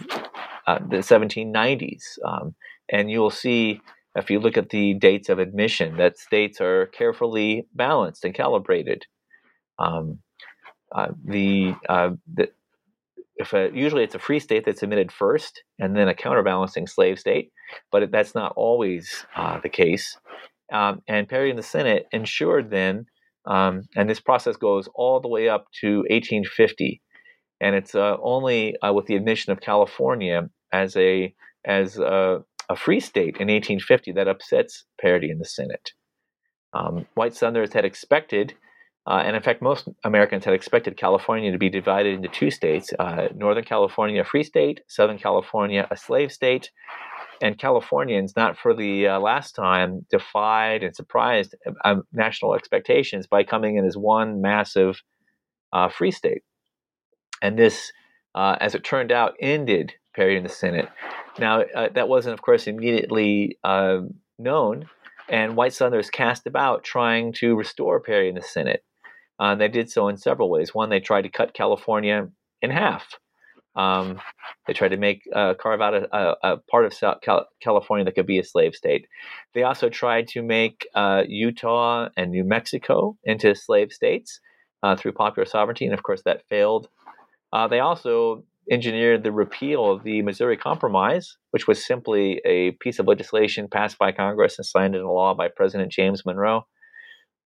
[0.66, 2.54] uh, the 1790s, um,
[2.90, 3.80] and you will see
[4.16, 9.04] if you look at the dates of admission that states are carefully balanced and calibrated.
[9.78, 10.18] Um,
[10.94, 12.50] uh, the, uh, the
[13.36, 17.18] if a, usually it's a free state that's admitted first, and then a counterbalancing slave
[17.18, 17.50] state,
[17.90, 19.24] but that's not always
[19.62, 20.18] the case.
[20.70, 23.06] Um, and parity in the Senate ensured then
[23.46, 27.00] um, and this process goes all the way up to 1850.
[27.60, 32.76] And it's uh, only uh, with the admission of California as a as a, a,
[32.76, 35.92] free state in 1850 that upsets parity in the Senate.
[36.72, 38.54] Um, white Southerners had expected,
[39.06, 42.92] uh, and in fact, most Americans had expected California to be divided into two states:
[42.98, 46.70] uh, Northern California, a free state; Southern California, a slave state
[47.42, 53.42] and Californians, not for the uh, last time, defied and surprised uh, national expectations by
[53.42, 55.02] coming in as one massive
[55.72, 56.42] uh, free state.
[57.42, 57.92] And this,
[58.36, 60.88] uh, as it turned out, ended parity in the Senate.
[61.38, 64.00] Now, uh, that wasn't, of course, immediately uh,
[64.38, 64.86] known,
[65.28, 68.84] and white Southerners cast about trying to restore parity in the Senate.
[69.58, 70.74] they did so in several ways.
[70.74, 72.28] One, they tried to cut California
[72.60, 73.18] in half.
[73.74, 74.20] Um,
[74.66, 78.04] they tried to make uh, carve out a, a, a part of South Cal- California
[78.04, 79.06] that could be a slave state.
[79.54, 84.40] They also tried to make uh, Utah and New Mexico into slave states
[84.82, 86.88] uh, through popular sovereignty, and of course that failed.
[87.52, 92.98] Uh, they also engineered the repeal of the Missouri Compromise, which was simply a piece
[92.98, 96.66] of legislation passed by Congress and signed into law by President James Monroe.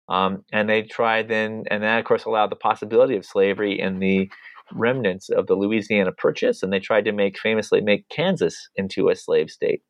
[0.09, 3.99] Um, and they tried then, and that of course allowed the possibility of slavery in
[3.99, 4.31] the
[4.73, 9.17] remnants of the Louisiana Purchase, and they tried to make famously make Kansas into a
[9.17, 9.83] slave state,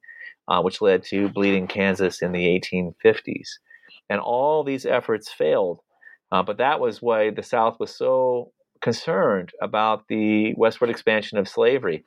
[0.49, 3.49] uh, which led to Bleeding Kansas in the 1850s.
[4.09, 5.81] And all these efforts failed,
[6.31, 11.49] uh, but that was why the South was so concerned about the westward expansion of
[11.49, 12.05] slavery.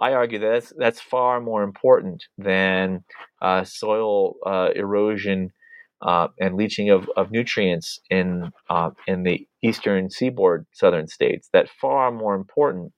[0.00, 3.04] I argue that that's, that's far more important than
[3.40, 5.52] uh, soil uh, erosion
[6.02, 11.68] uh, and leaching of, of nutrients in uh, in the eastern seaboard southern states that
[11.68, 12.92] far more important.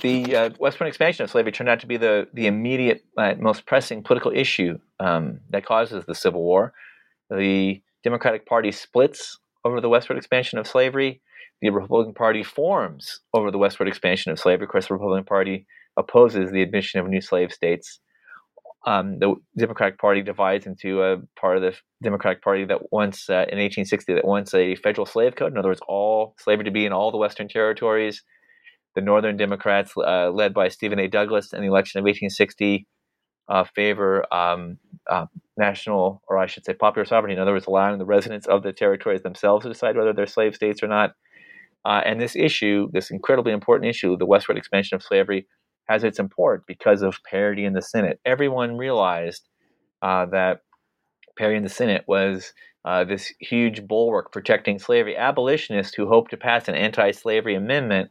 [0.00, 3.66] The uh, westward expansion of slavery turned out to be the the immediate uh, most
[3.66, 6.72] pressing political issue um, that causes the Civil War.
[7.30, 11.20] The Democratic Party splits over the westward expansion of slavery.
[11.62, 14.66] The Republican Party forms over the westward expansion of slavery.
[14.66, 18.00] Of course, the Republican Party opposes the admission of new slave states
[18.84, 23.46] um, the Democratic Party divides into a part of the Democratic Party that wants, uh,
[23.48, 25.52] in 1860, that wants a federal slave code.
[25.52, 28.22] In other words, all slavery to be in all the Western territories.
[28.94, 31.08] The Northern Democrats, uh, led by Stephen A.
[31.08, 32.86] Douglas in the election of 1860,
[33.48, 37.34] uh, favor um, uh, national, or I should say, popular sovereignty.
[37.34, 40.56] In other words, allowing the residents of the territories themselves to decide whether they're slave
[40.56, 41.12] states or not.
[41.84, 45.46] Uh, and this issue, this incredibly important issue, the westward expansion of slavery,
[45.88, 48.20] has its import because of parity in the Senate.
[48.24, 49.48] Everyone realized
[50.00, 50.60] uh, that
[51.36, 52.52] parity in the Senate was
[52.84, 55.16] uh, this huge bulwark protecting slavery.
[55.16, 58.10] Abolitionists who hoped to pass an anti slavery amendment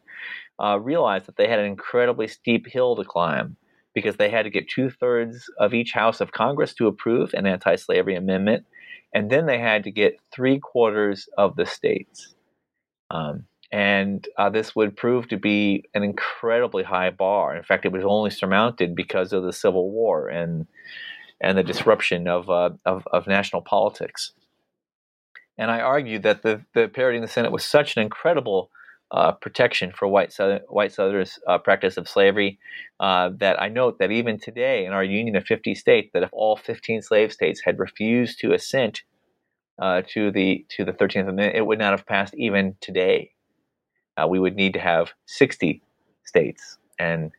[0.62, 3.58] uh, realized that they had an incredibly steep hill to climb
[3.94, 7.46] because they had to get two thirds of each House of Congress to approve an
[7.46, 8.66] anti slavery amendment,
[9.14, 12.36] and then they had to get three quarters of the states.
[13.10, 17.56] Um, and uh, this would prove to be an incredibly high bar.
[17.56, 20.68] In fact, it was only surmounted because of the Civil War and
[21.40, 24.34] and the disruption of uh, of, of, national politics.
[25.58, 28.70] And I argue that the the parity in the Senate was such an incredible
[29.12, 32.60] uh, protection for white Southern, white Southerners' uh, practice of slavery
[33.00, 36.30] uh, that I note that even today in our union of 50 states, that if
[36.32, 39.04] all 15 slave states had refused to assent
[39.82, 43.32] uh, to the to the 13th Amendment, it would not have passed even today
[44.22, 45.82] uh, we would need to have 60
[46.24, 47.32] states and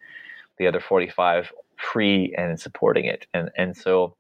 [0.59, 3.27] the other 45 free and supporting it.
[3.35, 4.17] And, and so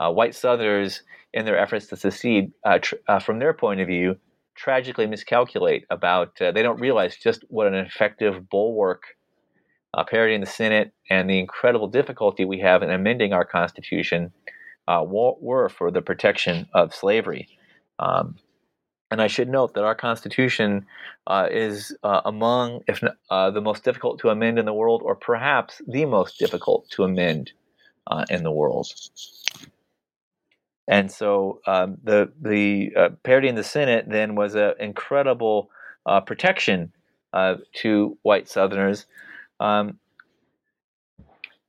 [0.00, 1.02] uh, white Southerners,
[1.32, 4.16] in their efforts to secede, uh, tr- uh, from their point of view,
[4.54, 9.02] tragically miscalculate about, uh, they don't realize just what an effective bulwark
[9.94, 14.32] uh, parity in the Senate and the incredible difficulty we have in amending our Constitution
[14.86, 17.46] were for the protection of slavery.
[17.98, 18.36] Um,
[19.10, 20.86] And I should note that our Constitution
[21.26, 25.02] uh, is uh, among, if not, uh, the most difficult to amend in the world,
[25.02, 27.52] or perhaps the most difficult to amend
[28.06, 28.88] uh, in the world.
[30.86, 35.70] And so um, the the uh, parity in the Senate then was an incredible
[36.06, 36.92] uh, protection
[37.74, 39.06] to white Southerners.
[39.60, 39.98] Um,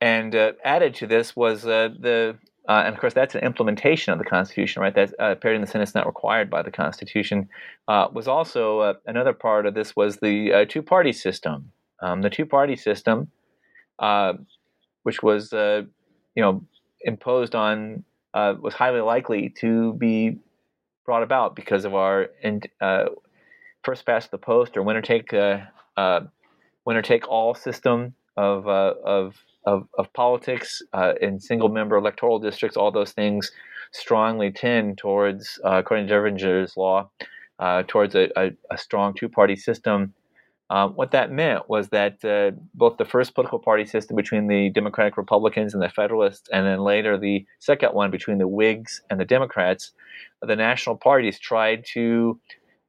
[0.01, 0.33] and
[0.63, 2.37] added to this was the
[2.67, 4.93] uh, and of course, that's an implementation of the Constitution, right?
[4.93, 7.49] That uh, in the Senate is not required by the Constitution.
[7.87, 11.71] Uh, was also uh, another part of this was the uh, two-party system.
[12.01, 13.31] Um, the two-party system,
[13.97, 14.33] uh,
[15.03, 15.87] which was you
[16.37, 16.63] know
[17.01, 18.03] imposed on,
[18.33, 20.37] was highly likely to be
[21.05, 22.61] brought about because of our in,
[23.83, 29.35] first past the post or winner take winner take all system of of
[29.69, 33.51] of, of politics uh, in single member electoral districts, all those things
[33.91, 37.09] strongly tend towards, uh, according to Duverger's law,
[37.59, 40.13] uh, towards a, a, a, strong two party system.
[40.69, 44.69] Um, what that meant was that uh, both the first political party system between the
[44.69, 49.19] Democratic Republicans and the Federalists, and then later the second one between the Whigs and
[49.19, 49.91] the Democrats,
[50.41, 52.39] the national parties tried to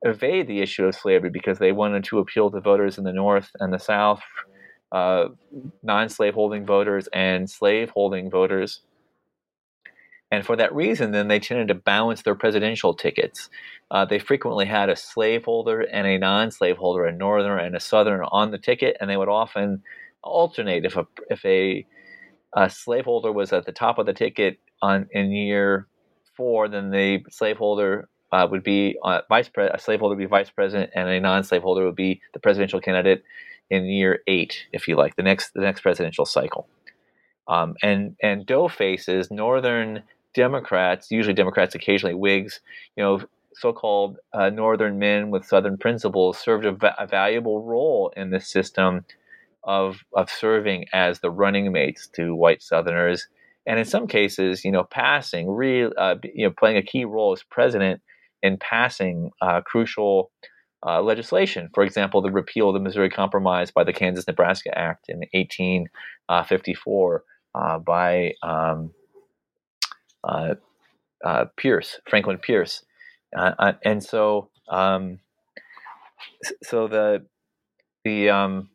[0.02, 3.50] evade the issue of slavery because they wanted to appeal to voters in the North
[3.60, 4.22] and the South
[4.92, 5.28] uh,
[5.82, 8.80] non-slaveholding voters and slaveholding voters.
[10.32, 13.50] And for that reason, then they tended to balance their presidential tickets.
[13.90, 18.52] Uh, they frequently had a slaveholder and a non-slaveholder, a northerner and a southerner, on
[18.52, 19.82] the ticket, and they would often
[20.22, 20.84] alternate.
[20.84, 21.84] If a if a,
[22.54, 25.88] a slaveholder was at the top of the ticket on in year
[26.36, 30.50] four, then the slaveholder uh, would be uh, vice pre- a slaveholder would be vice
[30.50, 33.24] president, and a non-slaveholder would be the presidential candidate
[33.70, 36.68] in year eight, if you like, the next the next presidential cycle.
[37.48, 40.02] Um, and and dough faces, Northern
[40.34, 42.60] Democrats, usually Democrats, occasionally Whigs,
[42.96, 43.22] you know,
[43.54, 48.46] so-called uh, Northern men with Southern principles, served a, va- a, valuable role in this
[48.46, 49.04] system
[49.64, 53.28] of of serving as the running mates to white Southerners,
[53.66, 57.32] and in some cases, you know, passing, real, uh, you know, playing a key role
[57.32, 58.00] as president
[58.42, 60.30] in passing uh, crucial
[60.86, 61.68] uh, legislation.
[61.74, 67.24] For example, the repeal of the Missouri Compromise by the Kansas Nebraska Act in 1854
[67.54, 68.92] uh, by um,
[70.24, 70.54] uh,
[71.24, 72.82] uh Pierce, Franklin Pierce.
[73.36, 75.18] Uh, uh, and so, um,
[76.62, 77.26] so the
[78.04, 78.70] the, um,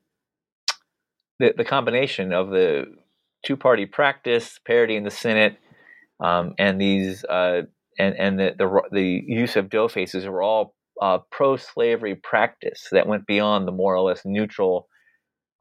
[1.39, 2.86] the, the combination of the
[3.43, 5.58] two party practice, parity in the Senate,
[6.20, 11.19] um, and these and and the, the the use of dough faces were all uh,
[11.31, 14.87] pro-slavery practice that went beyond the more or less neutral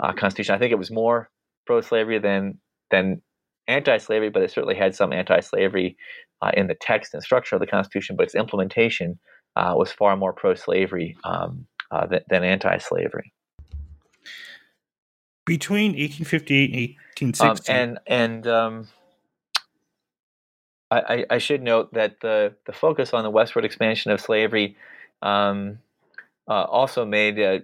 [0.00, 0.54] uh, constitution.
[0.54, 1.30] I think it was more
[1.66, 2.58] pro-slavery than
[2.90, 3.22] than
[3.66, 5.96] anti-slavery, but it certainly had some anti-slavery
[6.42, 8.16] uh, in the text and structure of the Constitution.
[8.16, 9.18] But its implementation
[9.56, 13.32] uh, was far more pro-slavery um, uh, than, than, anti-slavery.
[15.46, 18.88] Between 1858 and 1860, um, and and um,
[20.90, 24.76] I, I, should note that the the focus on the westward expansion of slavery
[25.24, 25.78] um,
[26.46, 27.58] uh, also made uh,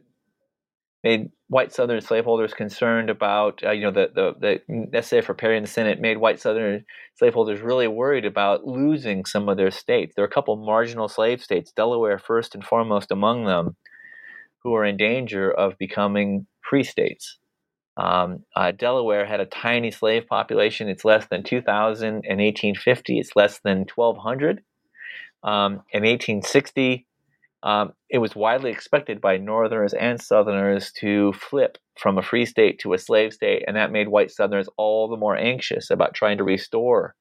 [1.05, 5.59] made white Southern slaveholders concerned about uh, you know the the, the necessary for parity
[5.59, 6.85] in the Senate made white Southern
[7.17, 10.15] slaveholders really worried about losing some of their states.
[10.15, 13.77] There are a couple marginal slave states, Delaware first and foremost among them,
[14.63, 17.39] who are in danger of becoming free states.
[17.97, 20.89] Um, uh, Delaware had a tiny slave population.
[20.89, 23.19] It's less than 2,000 in 1850.
[23.19, 24.63] It's less than 1,200.
[25.43, 27.07] Um, in 1860,
[27.63, 32.79] um, it was widely expected by Northerners and Southerners to flip from a free state
[32.81, 36.39] to a slave state, and that made white Southerners all the more anxious about trying
[36.39, 37.15] to restore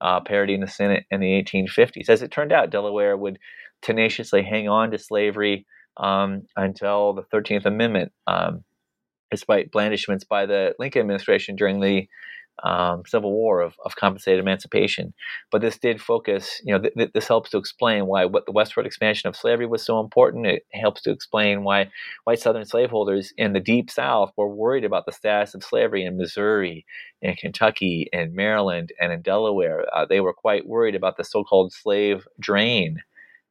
[0.00, 2.08] uh, parity in the Senate in the 1850s.
[2.08, 3.38] As it turned out, Delaware would
[3.82, 5.66] tenaciously hang on to slavery
[5.96, 8.64] um, until the 13th Amendment, um,
[9.30, 12.08] despite blandishments by the Lincoln administration during the
[12.62, 15.14] um, Civil War of, of compensated emancipation.
[15.50, 18.52] But this did focus, you know, th- th- this helps to explain why what the
[18.52, 20.46] westward expansion of slavery was so important.
[20.46, 21.90] It helps to explain why
[22.24, 26.18] white Southern slaveholders in the Deep South were worried about the status of slavery in
[26.18, 26.84] Missouri,
[27.22, 29.86] in Kentucky, in Maryland, and in Delaware.
[29.94, 32.98] Uh, they were quite worried about the so-called slave drain,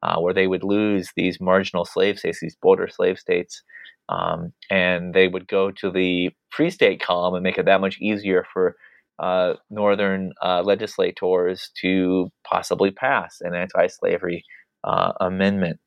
[0.03, 3.63] uh, where they would lose these marginal slave states, these border slave states.
[4.07, 7.99] Um, and they would go to the free state column and make it that much
[7.99, 8.75] easier for
[9.19, 14.43] uh, northern uh, legislators to possibly pass an anti-slavery
[14.83, 15.79] uh, amendment.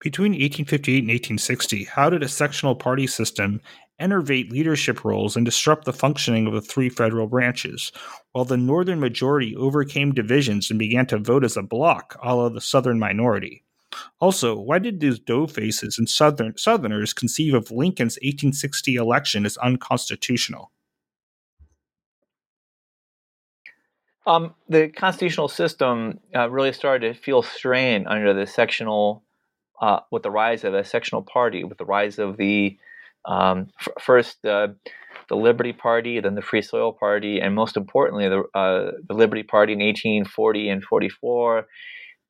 [0.00, 3.60] Between 1858 and 1860, how did a sectional party system
[3.98, 7.92] enervate leadership roles and disrupt the functioning of the three federal branches,
[8.32, 12.48] while the Northern majority overcame divisions and began to vote as a bloc, a la
[12.48, 13.64] the Southern minority.
[14.20, 19.56] Also, why did these dough faces and Southern Southerners conceive of Lincoln's 1860 election as
[19.58, 20.70] unconstitutional?
[24.26, 29.22] Um, the constitutional system uh, really started to feel strain under the sectional,
[29.80, 32.76] uh, with the rise of a sectional party, with the rise of the
[33.24, 34.68] um, f- first uh,
[35.28, 39.42] the Liberty Party, then the Free Soil Party, and most importantly, the, uh, the Liberty
[39.42, 41.66] Party in 1840 and 44,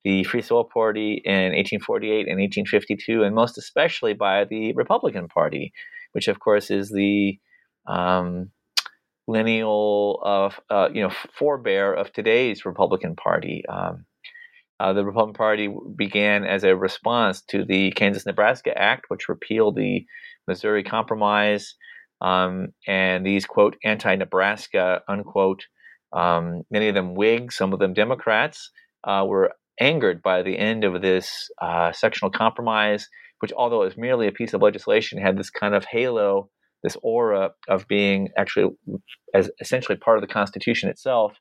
[0.05, 5.73] the Free Soil Party in 1848 and 1852, and most especially by the Republican Party,
[6.13, 7.39] which of course is the
[7.87, 8.51] um,
[9.27, 13.62] lineal of uh, you know forebear of today's Republican Party.
[13.68, 14.07] Um,
[14.79, 20.05] uh, the Republican Party began as a response to the Kansas-Nebraska Act, which repealed the
[20.47, 21.74] Missouri Compromise,
[22.20, 25.64] um, and these quote anti-Nebraska unquote.
[26.12, 28.70] Um, many of them Whigs, some of them Democrats,
[29.05, 33.09] uh, were angered by the end of this uh, sectional compromise,
[33.41, 36.49] which, although it was merely a piece of legislation, had this kind of halo,
[36.87, 38.70] this aura of being actually
[39.34, 41.37] as essentially part of the Constitution itself.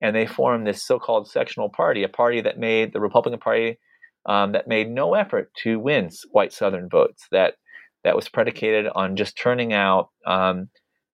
[0.00, 3.78] And they formed this so-called sectional party, a party that made the Republican Party
[4.26, 7.26] um, that made no effort to win white Southern votes.
[7.30, 7.54] That
[8.02, 10.70] that was predicated on just turning out um,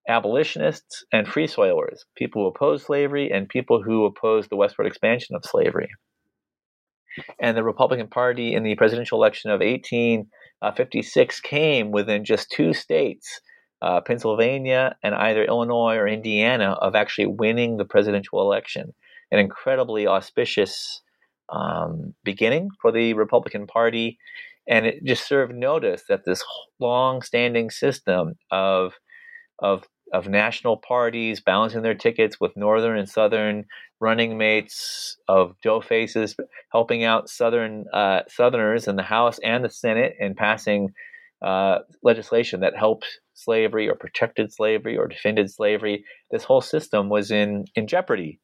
[0.08, 5.34] abolitionists and free soilers, people who opposed slavery and people who opposed the westward expansion
[5.34, 5.90] of slavery
[7.38, 13.40] and the Republican Party in the presidential election of 1856 came within just two states,
[13.82, 18.92] uh, Pennsylvania and either Illinois or Indiana, of actually winning the presidential election.
[19.30, 21.02] An incredibly auspicious
[21.50, 24.18] um, beginning for the Republican Party.
[24.66, 26.42] And it just served notice that this
[26.78, 28.94] long standing system of,
[29.58, 33.64] of of national parties balancing their tickets with northern and southern
[34.00, 36.36] running mates of dough faces,
[36.70, 40.92] helping out Southern uh, Southerners in the House and the Senate in passing
[41.42, 46.04] uh, legislation that helped slavery or protected slavery or defended slavery.
[46.30, 48.40] This whole system was in in jeopardy,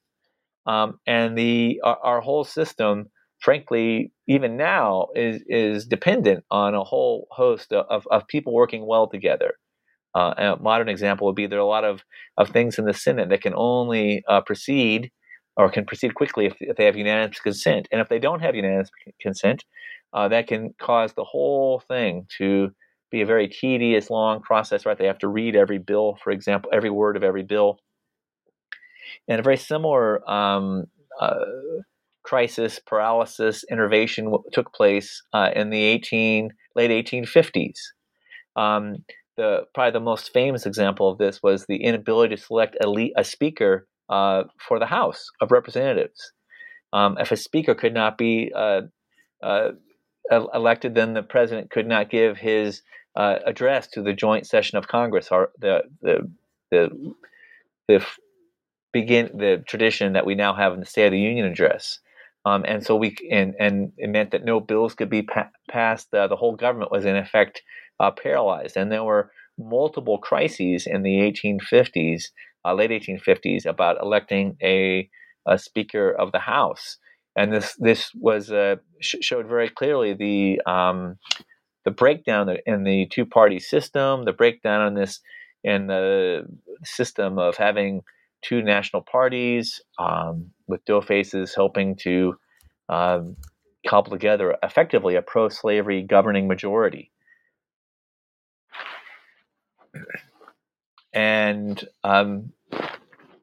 [0.67, 3.07] um, and the our, our, whole system,
[3.41, 9.09] frankly, even now is is dependent on a whole host of, of people working well
[9.09, 9.55] together.
[10.15, 12.03] Uh, a modern example would be there are a lot of,
[12.39, 15.11] of things in the Senate that can only uh, proceed
[15.57, 17.89] or can proceed quickly if, if, they have unanimous consent.
[17.91, 18.91] And if they don't have unanimous
[19.21, 19.65] consent,
[20.13, 22.71] uh, that can cause the whole thing to
[23.15, 24.99] be a very tedious, long process, right?
[24.99, 27.79] They have to read every bill, for example, every word of every bill.
[29.29, 30.87] And a very similar um,
[31.21, 31.45] uh,
[32.25, 37.79] crisis, paralysis, enervation took place uh, in the 18, late 1850s.
[38.57, 39.05] Um,
[39.37, 43.25] the probably the most famous example of this was the inability to select a, a
[43.25, 46.33] speaker uh, for the House of Representatives.
[46.93, 48.83] Um, if a speaker could not be uh,
[49.43, 49.71] uh,
[50.31, 52.83] elected, then the president could not give his
[53.17, 56.31] uh, address to the joint session of Congress, or the the
[56.71, 57.15] the,
[57.89, 58.07] the
[58.93, 61.99] begin the tradition that we now have in the State of the Union address.
[62.47, 66.13] Um, and so we and and it meant that no bills could be pa- passed.
[66.13, 67.63] Uh, the whole government was in effect
[68.01, 72.25] uh, paralyzed, and there were multiple crises in the 1850s
[72.65, 75.09] uh, late 1850s about electing a,
[75.47, 76.99] a, Speaker of the House,
[77.37, 81.17] and this this was uh, sh- showed very clearly the um,
[81.85, 85.21] the breakdown in the two party system, the breakdown in this
[85.63, 86.45] in the
[86.85, 88.03] system of having
[88.43, 92.35] two national parties um, with dough faces helping to
[92.89, 93.37] um,
[93.87, 97.11] cobble together effectively a pro slavery governing majority.
[101.13, 102.53] And um,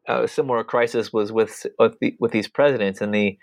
[0.07, 3.37] a similar crisis was with with, the, with these presidents and the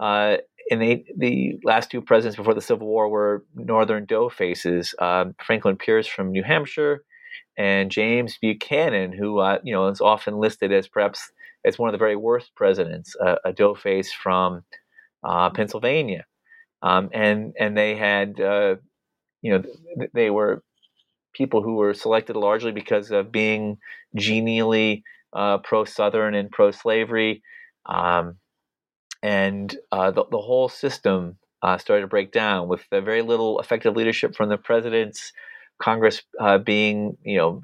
[0.00, 0.38] uh,
[0.68, 5.34] in the the last two presidents before the Civil War were Northern dough faces um,
[5.44, 7.04] Franklin Pierce from New Hampshire
[7.56, 11.30] and James Buchanan, who uh, you know is often listed as perhaps
[11.64, 14.62] as one of the very worst presidents, uh, a dough face from
[15.22, 16.24] uh, Pennsylvania,
[16.82, 18.76] um, and and they had uh,
[19.42, 19.62] you know
[20.12, 20.62] they were
[21.34, 23.78] people who were selected largely because of being
[24.14, 25.02] genially
[25.32, 27.42] uh, pro Southern and pro slavery.
[27.86, 28.36] Um,
[29.24, 33.96] and uh, the, the whole system uh, started to break down with very little effective
[33.96, 35.32] leadership from the presidents,
[35.80, 37.62] Congress uh, being, you know,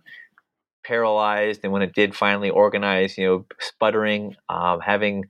[0.87, 1.61] paralyzed.
[1.63, 5.27] And when it did finally organize, you know, sputtering, um, having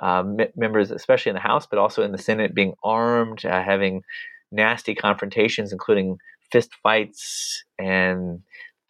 [0.00, 4.02] um, members, especially in the House, but also in the Senate, being armed, uh, having
[4.50, 6.18] nasty confrontations, including
[6.50, 8.42] fist fights and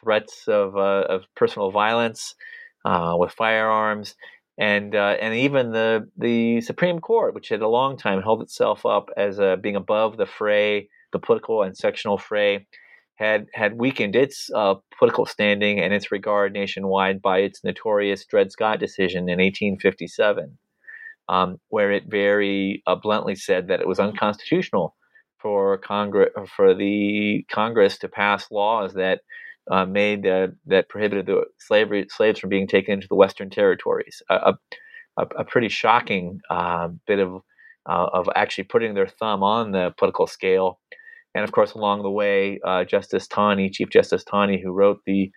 [0.02, 2.34] threats of, uh, of personal violence
[2.86, 4.14] uh, with firearms.
[4.58, 8.84] And, uh, and even the, the Supreme Court, which had a long time held itself
[8.84, 12.66] up as uh, being above the fray, the political and sectional fray,
[13.18, 18.52] had had weakened its uh, political standing and its regard nationwide by its notorious Dred
[18.52, 20.56] Scott decision in 1857,
[21.28, 24.94] um, where it very uh, bluntly said that it was unconstitutional
[25.40, 29.20] for Congress for the Congress to pass laws that
[29.70, 34.22] uh, made uh, that prohibited the slavery slaves from being taken into the Western territories.
[34.30, 34.54] A,
[35.18, 37.42] a, a pretty shocking uh, bit of
[37.88, 40.78] uh, of actually putting their thumb on the political scale
[41.34, 45.30] and of course, along the way, uh, Justice Taney, Chief Justice Taney, who wrote the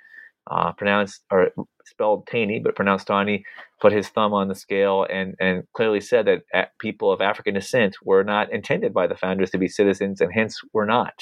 [0.50, 1.50] uh, pronounced or
[1.86, 3.44] spelled Taney, but pronounced Taney,
[3.80, 7.98] put his thumb on the scale and, and clearly said that people of African descent
[8.04, 11.14] were not intended by the founders to be citizens and hence were not,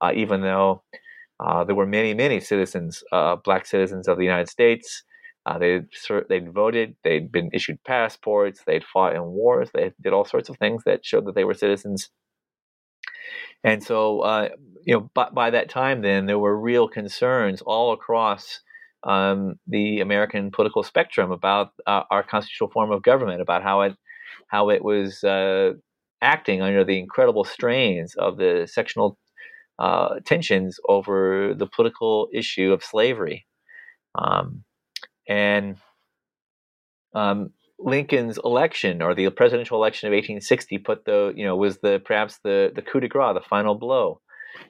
[0.00, 0.84] uh, even though
[1.44, 5.04] uh, there were many, many citizens, uh, black citizens of the United States.
[5.44, 5.80] Uh, they
[6.28, 10.56] they'd voted, they'd been issued passports, they'd fought in wars, they did all sorts of
[10.58, 12.10] things that showed that they were citizens
[13.64, 14.48] and so, uh,
[14.84, 18.60] you know, by, by, that time, then there were real concerns all across
[19.04, 23.94] um, the American political spectrum about uh, our constitutional form of government, about how it
[24.48, 25.24] how it was
[26.20, 29.18] acting under the incredible strains of the sectional
[29.82, 33.46] uh, tensions over the political issue of slavery,
[34.14, 34.62] um,
[35.28, 35.76] and
[37.14, 42.00] um, Lincoln's election or the presidential election of 1860 put the you know was the
[42.04, 44.20] perhaps the the coup de grace, the final blow.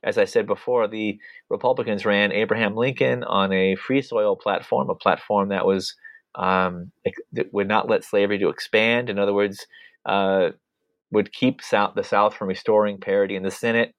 [0.02, 1.18] As I said before, the
[1.50, 5.94] Republicans ran Abraham Lincoln on a free soil platform, a platform that was
[6.36, 6.90] um,
[7.32, 9.10] that would not let slavery to expand.
[9.10, 9.66] In other words,
[10.06, 10.50] uh,
[11.10, 13.94] would keep South, the South from restoring parity in the Senate.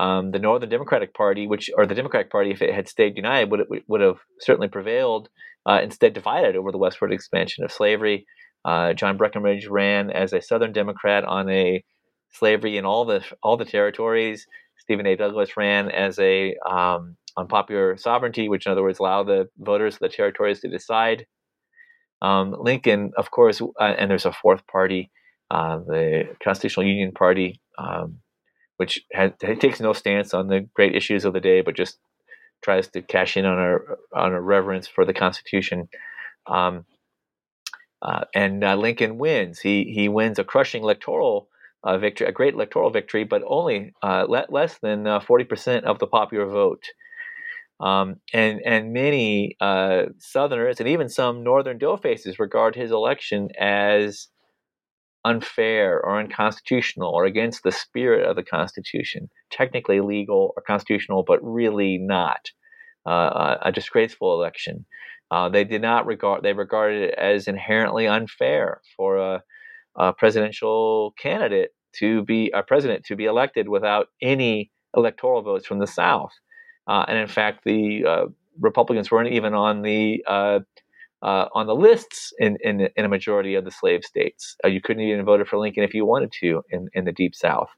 [0.00, 3.50] Um, the Northern Democratic Party, which or the Democratic Party, if it had stayed united,
[3.50, 5.28] would would have certainly prevailed.
[5.66, 8.24] Uh, instead, divided over the westward expansion of slavery.
[8.64, 11.84] Uh, John Breckinridge ran as a Southern Democrat on a
[12.30, 14.46] slavery in all the all the territories.
[14.78, 15.16] Stephen A.
[15.16, 20.00] Douglas ran as a um, unpopular sovereignty, which in other words allow the voters of
[20.00, 21.26] the territories to decide.
[22.22, 25.10] Um, Lincoln, of course, uh, and there's a fourth party,
[25.50, 28.20] uh, the Constitutional Union Party, um,
[28.80, 31.98] which has, takes no stance on the great issues of the day, but just
[32.62, 35.86] tries to cash in on a on a reverence for the Constitution.
[36.46, 36.86] Um,
[38.00, 39.60] uh, and uh, Lincoln wins.
[39.60, 41.50] He he wins a crushing electoral
[41.84, 45.84] uh, victory, a great electoral victory, but only uh, le- less than uh, forty percent
[45.84, 46.84] of the popular vote.
[47.80, 54.28] Um, and and many uh, Southerners and even some Northern doughfaces regard his election as
[55.24, 61.38] unfair or unconstitutional or against the spirit of the Constitution, technically legal or constitutional, but
[61.42, 62.50] really not.
[63.06, 64.84] a disgraceful election.
[65.30, 69.42] Uh, they did not regard they regarded it as inherently unfair for a,
[69.96, 75.78] a, presidential candidate to be a president to be elected without any electoral votes from
[75.78, 76.32] the South.
[76.88, 78.24] Uh, and in fact, the uh,
[78.58, 80.22] Republicans weren't even on the
[81.22, 84.56] uh, uh, on the lists in, in, in a majority of the slave states.
[84.64, 87.34] Uh, you couldn't even vote for Lincoln if you wanted to in, in the Deep
[87.34, 87.68] South.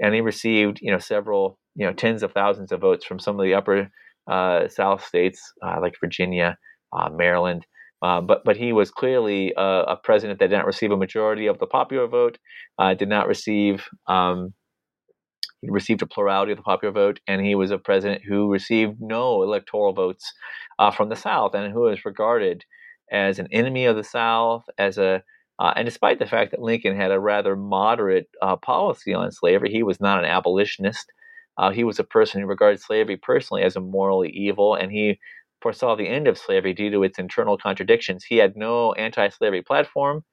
[0.00, 3.38] And he received you know several you know tens of thousands of votes from some
[3.38, 3.90] of the upper
[4.68, 6.56] South states like Virginia
[6.92, 7.66] uh, Maryland.
[8.00, 11.48] Uh, but but he was clearly a, a, president that did not receive a majority
[11.48, 12.38] of the popular vote,
[12.78, 14.54] uh, did not receive um,
[15.60, 19.00] he received a plurality of the popular vote, and he was a president who received
[19.00, 20.32] no electoral votes
[20.78, 22.64] uh, from the South, and who was regarded
[23.12, 25.22] as an enemy of the South, as a
[25.60, 29.72] uh, and despite the fact that Lincoln had a rather moderate uh, policy on slavery,
[29.72, 31.10] he was not an abolitionist.
[31.72, 35.18] he was a person who regarded slavery personally as a morally evil, and he
[35.60, 38.24] foresaw the end of slavery due to its internal contradictions.
[38.24, 40.24] He had no anti slavery platform.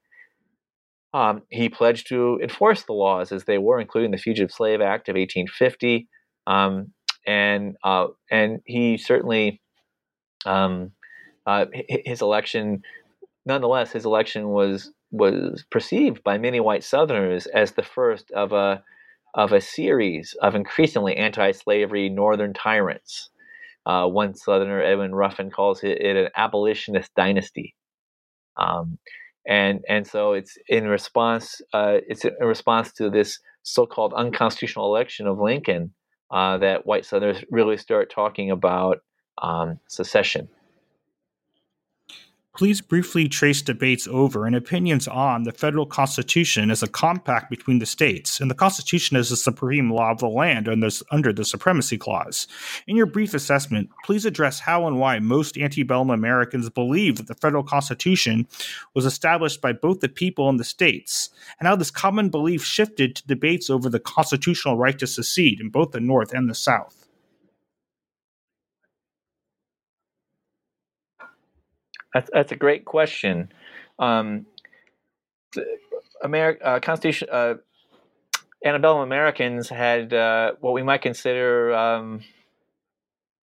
[1.13, 5.07] Um, he pledged to enforce the laws as they were, including the Fugitive Slave Act
[5.07, 6.09] of 1850.
[6.45, 6.91] Um,
[7.25, 9.61] and, uh, and he certainly,
[10.45, 10.91] um,
[11.45, 12.81] uh, his election,
[13.45, 18.83] nonetheless, his election was, was perceived by many white Southerners as the first of a,
[19.35, 23.29] of a series of increasingly anti slavery Northern tyrants.
[23.85, 27.75] Uh, one Southerner, Edmund Ruffin, calls it, it an abolitionist dynasty.
[28.57, 28.97] Um,
[29.47, 35.27] and and so it's in response uh, it's in response to this so-called unconstitutional election
[35.27, 35.93] of Lincoln
[36.31, 38.99] uh, that white Southerners really start talking about
[39.41, 40.47] um, secession.
[42.55, 47.79] Please briefly trace debates over and opinions on the federal Constitution as a compact between
[47.79, 51.97] the states, and the Constitution as the supreme law of the land under the Supremacy
[51.97, 52.47] Clause.
[52.87, 57.35] In your brief assessment, please address how and why most antebellum Americans believe that the
[57.35, 58.47] federal Constitution
[58.93, 61.29] was established by both the people and the states,
[61.59, 65.69] and how this common belief shifted to debates over the constitutional right to secede in
[65.69, 67.04] both the North and the South.
[72.15, 73.51] That's that's a great question.
[73.99, 74.45] Um,
[76.23, 77.55] uh, Constitution, uh,
[78.63, 82.21] antebellum Americans had uh, what we might consider um,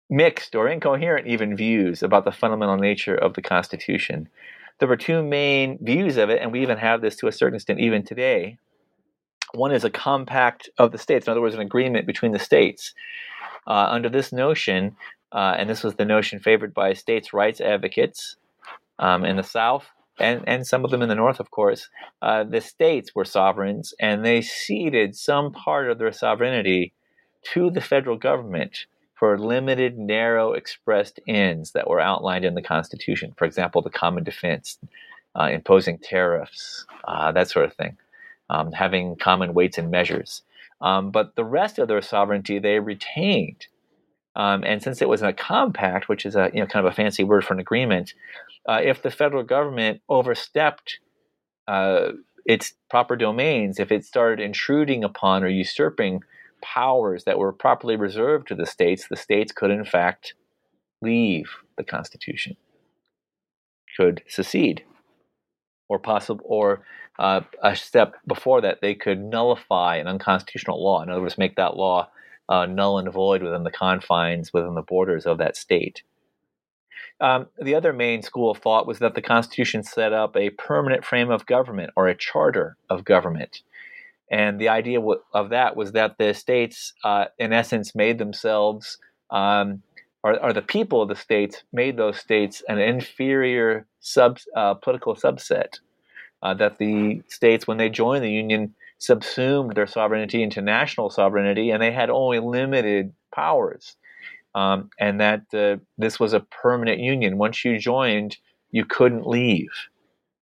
[0.09, 4.29] mixed or incoherent, even views about the fundamental nature of the Constitution.
[4.79, 7.57] There were two main views of it, and we even have this to a certain
[7.57, 8.57] extent even today.
[9.53, 12.95] One is a compact of the states, in other words, an agreement between the states.
[13.67, 14.95] Uh, under this notion,
[15.31, 18.37] uh, and this was the notion favored by states' rights advocates,
[18.99, 19.85] um, in the South
[20.19, 21.89] and, and some of them in the North, of course,
[22.21, 26.93] uh, the states were sovereigns and they ceded some part of their sovereignty
[27.53, 28.85] to the federal government
[29.15, 33.33] for limited, narrow, expressed ends that were outlined in the Constitution.
[33.37, 34.77] For example, the common defense,
[35.39, 37.97] uh, imposing tariffs, uh, that sort of thing,
[38.49, 40.43] um, having common weights and measures.
[40.81, 43.67] Um, but the rest of their sovereignty they retained.
[44.35, 46.95] Um, and since it was a compact, which is a you know kind of a
[46.95, 48.13] fancy word for an agreement,
[48.67, 50.99] uh, if the federal government overstepped
[51.67, 52.11] uh,
[52.45, 56.21] its proper domains, if it started intruding upon or usurping
[56.61, 60.33] powers that were properly reserved to the states, the states could in fact
[61.01, 62.57] leave the Constitution,
[63.97, 64.83] could secede,
[65.87, 66.83] or possible, or
[67.19, 71.01] uh, a step before that, they could nullify an unconstitutional law.
[71.01, 72.09] In other words, make that law
[72.49, 76.03] uh, null and void within the confines, within the borders of that state.
[77.21, 81.05] Um, the other main school of thought was that the Constitution set up a permanent
[81.05, 83.61] frame of government or a charter of government.
[84.29, 84.99] And the idea
[85.33, 88.97] of that was that the states, uh, in essence, made themselves,
[89.29, 89.81] um,
[90.23, 95.15] or, or, the people of the states, made those states an inferior sub, uh, political
[95.15, 95.79] subset.
[96.41, 98.75] Uh, that the states, when they joined the Union,
[99.05, 103.95] subsumed their sovereignty into national sovereignty, and they had only limited powers
[104.55, 107.37] um, and that uh, this was a permanent union.
[107.37, 108.37] Once you joined,
[108.71, 109.69] you couldn't leave,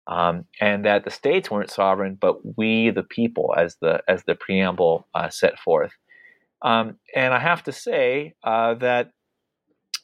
[0.07, 4.35] um, and that the states weren't sovereign, but we, the people, as the as the
[4.35, 5.93] preamble uh, set forth.
[6.61, 9.11] Um, and I have to say uh, that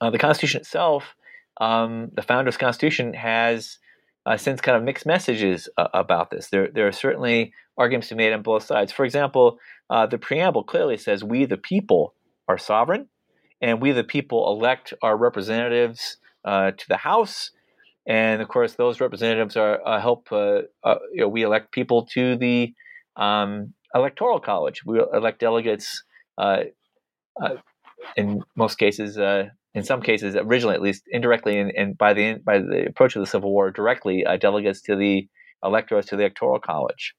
[0.02, 1.16] uh, the Constitution itself,
[1.62, 3.78] um, the Founders' Constitution, has
[4.26, 6.50] uh, since kind of mixed messages uh, about this.
[6.50, 8.92] There, there are certainly arguments to be made on both sides.
[8.92, 9.58] For example,
[9.90, 12.14] the preamble clearly says, "We, the people,
[12.48, 13.08] are sovereign."
[13.62, 17.52] and we the people elect our representatives uh, to the House,
[18.08, 20.28] and of course those representatives are uh, help.
[20.32, 22.74] Uh, uh you know, we elect people to the
[23.18, 24.84] um, electoral college.
[24.86, 26.04] We elect delegates
[26.38, 26.64] uh,
[27.42, 27.56] uh,
[28.16, 29.18] in most cases.
[29.76, 33.22] in some cases, originally at least, indirectly, and, and by the by the approach of
[33.22, 35.28] the Civil War, directly delegates to the
[35.64, 37.14] electors to the electoral college.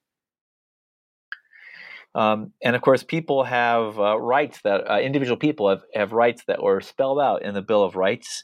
[2.13, 6.43] Um, and of course, people have uh, rights that uh, individual people have, have rights
[6.47, 8.43] that were spelled out in the Bill of Rights.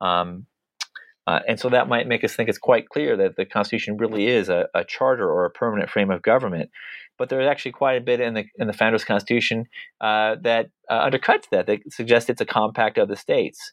[0.00, 0.46] Um,
[1.26, 4.28] uh, and so that might make us think it's quite clear that the Constitution really
[4.28, 6.70] is a, a, charter or a permanent frame of government.
[7.18, 9.64] But there's actually quite a bit in the in the Founders' Constitution
[10.00, 11.66] uh, that uh, undercuts that.
[11.66, 13.72] That suggests it's a compact of the states.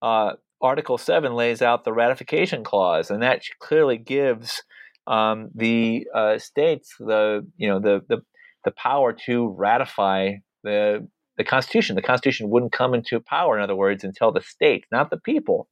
[0.00, 4.62] Uh, Article Seven lays out the ratification clause, and that clearly gives
[5.08, 6.06] um, the
[6.38, 8.22] states the you know the the
[8.66, 11.08] the power to ratify the
[11.38, 11.96] the Constitution.
[11.96, 15.68] The Constitution wouldn't come into power, in other words, until the states, not the people,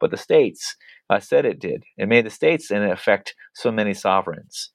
[0.00, 0.76] but the states,
[1.08, 1.84] uh, said it did.
[1.96, 4.72] It made the states, in effect, so many sovereigns.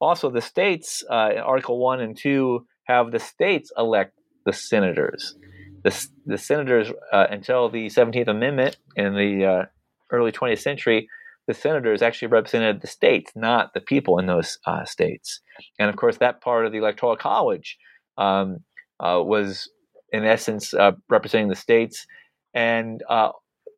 [0.00, 4.14] Also, the states, uh, Article 1 and 2, have the states elect
[4.46, 5.36] the senators.
[5.82, 9.64] The, the senators, uh, until the 17th Amendment in the uh,
[10.12, 11.08] early 20th century,
[11.46, 15.40] the senators actually represented the states, not the people in those uh, states.
[15.78, 17.78] And of course, that part of the Electoral College
[18.18, 18.60] um,
[18.98, 19.68] uh, was,
[20.12, 22.06] in essence, uh, representing the states.
[22.54, 23.30] And uh,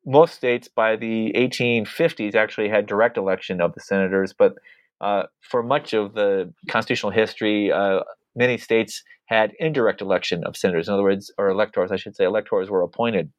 [0.05, 4.55] most states by the 1850s actually had direct election of the senators, but
[5.01, 8.01] uh, for much of the constitutional history, uh,
[8.37, 10.89] many states had indirect election of senators.
[10.89, 13.31] In other words, or electors, I should say, electors were appointed.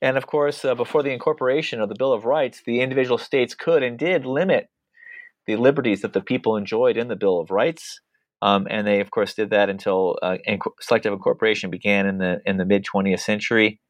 [0.00, 3.54] And of course, uh, before the incorporation of the Bill of Rights, the individual states
[3.54, 4.68] could and did limit
[5.46, 8.00] the liberties that the people enjoyed in the Bill of Rights.
[8.40, 12.40] Um, and they, of course, did that until uh, inc- selective incorporation began in the
[12.44, 13.80] in the mid 20th century.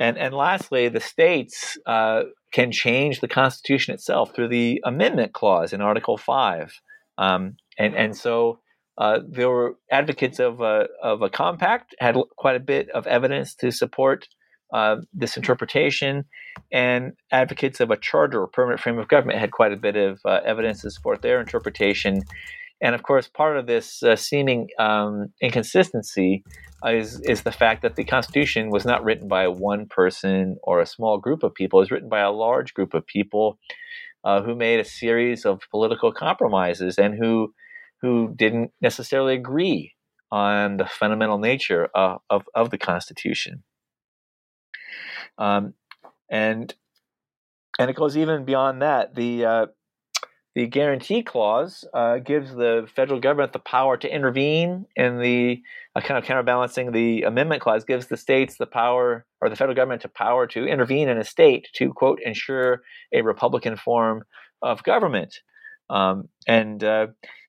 [0.00, 2.22] and and lastly, the states uh,
[2.52, 6.72] can change the Constitution itself through the Amendment Clause in Article Five,
[7.18, 8.60] um, and and so
[8.98, 13.54] uh, there were advocates of a, of a compact had quite a bit of evidence
[13.54, 14.28] to support
[14.72, 16.24] uh, this interpretation,
[16.72, 20.20] and advocates of a charter or permanent frame of government had quite a bit of
[20.24, 22.22] uh, evidence to support their interpretation.
[22.80, 26.42] And of course, part of this uh, seeming um, inconsistency
[26.84, 30.86] is is the fact that the Constitution was not written by one person or a
[30.86, 33.58] small group of people; it was written by a large group of people
[34.24, 37.54] uh, who made a series of political compromises and who
[38.00, 39.94] who didn't necessarily agree
[40.32, 43.62] on the fundamental nature of, of, of the Constitution.
[45.38, 45.74] Um,
[46.30, 46.74] and
[47.78, 49.14] and it goes even beyond that.
[49.14, 49.66] The uh,
[50.54, 55.62] the guarantee clause uh, gives the federal government the power to intervene in the
[55.96, 59.74] uh, kind of counterbalancing the amendment clause gives the states the power or the federal
[59.74, 64.24] government the power to intervene in a state to quote ensure a republican form
[64.60, 65.40] of government
[65.90, 67.06] um, and uh,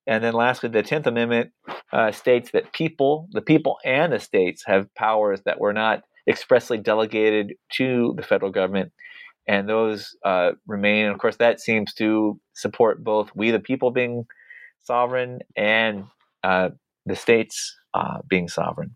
[0.08, 1.52] and then lastly the 10th amendment
[1.92, 6.78] uh, states that people the people and the states have powers that were not expressly
[6.78, 8.92] delegated to the federal government,
[9.48, 11.06] and those uh, remain.
[11.06, 14.26] And of course, that seems to support both we, the people, being
[14.80, 16.06] sovereign, and
[16.44, 16.70] uh,
[17.06, 18.96] the states uh, being sovereign.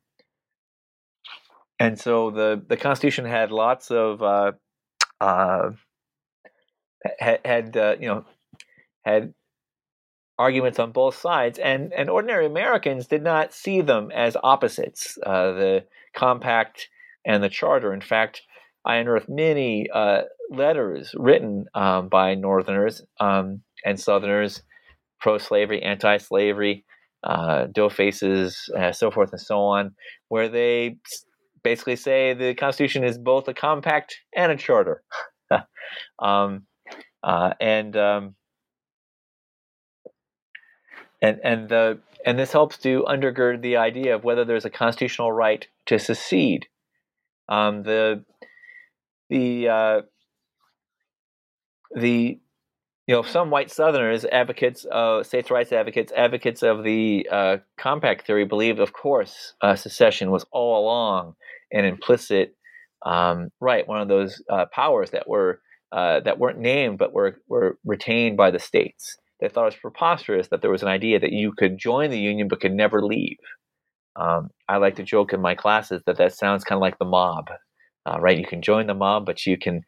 [1.80, 4.52] And so the the Constitution had lots of uh,
[5.22, 5.72] uh,
[7.20, 8.26] had, had uh, you know
[9.06, 9.34] had
[10.40, 15.16] arguments on both sides, and and ordinary Americans did not see them as opposites.
[15.16, 16.90] the compact
[17.28, 17.94] and the charter.
[17.94, 18.42] In fact,
[18.86, 24.64] I unearthed many uh, letters written um, by Northerners um, and Southerners,
[25.20, 26.86] pro-slavery, anti-slavery,
[27.24, 29.92] uh, dough faces, uh, so forth and so on,
[30.30, 30.98] where they
[31.64, 35.04] basically say the Constitution is both a compact and a charter.
[36.20, 36.64] um,
[37.24, 38.36] uh, and um,
[41.22, 45.32] and and the and this helps to undergird the idea of whether there's a constitutional
[45.32, 46.68] right to secede
[47.50, 48.24] um, the
[49.30, 50.02] the uh,
[51.96, 52.40] the
[53.08, 58.28] you know some white Southerners, advocates of states' rights advocates, advocates of the uh, compact
[58.28, 61.36] theory, believed, of course, uh, secession was all along
[61.72, 62.56] an implicit
[63.06, 67.40] um, right, one of those uh, powers that were uh, that weren't named but were
[67.48, 69.18] were retained by the states.
[69.40, 72.20] They thought it was preposterous that there was an idea that you could join the
[72.20, 73.38] union but could never leave.
[74.18, 77.06] Um, I like to joke in my classes that that sounds kind of like the
[77.06, 77.50] mob,
[78.06, 78.38] uh, right?
[78.38, 79.84] You can join the mob, but you can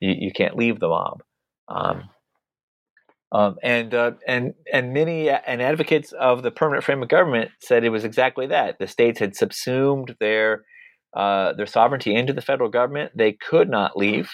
[0.00, 1.22] you, you can't leave the mob.
[1.68, 2.08] Um,
[3.32, 7.84] um, and uh, and and many and advocates of the permanent frame of government said
[7.84, 8.78] it was exactly that.
[8.78, 10.64] The states had subsumed their
[11.14, 13.12] uh, their sovereignty into the federal government.
[13.14, 14.30] They could not leave.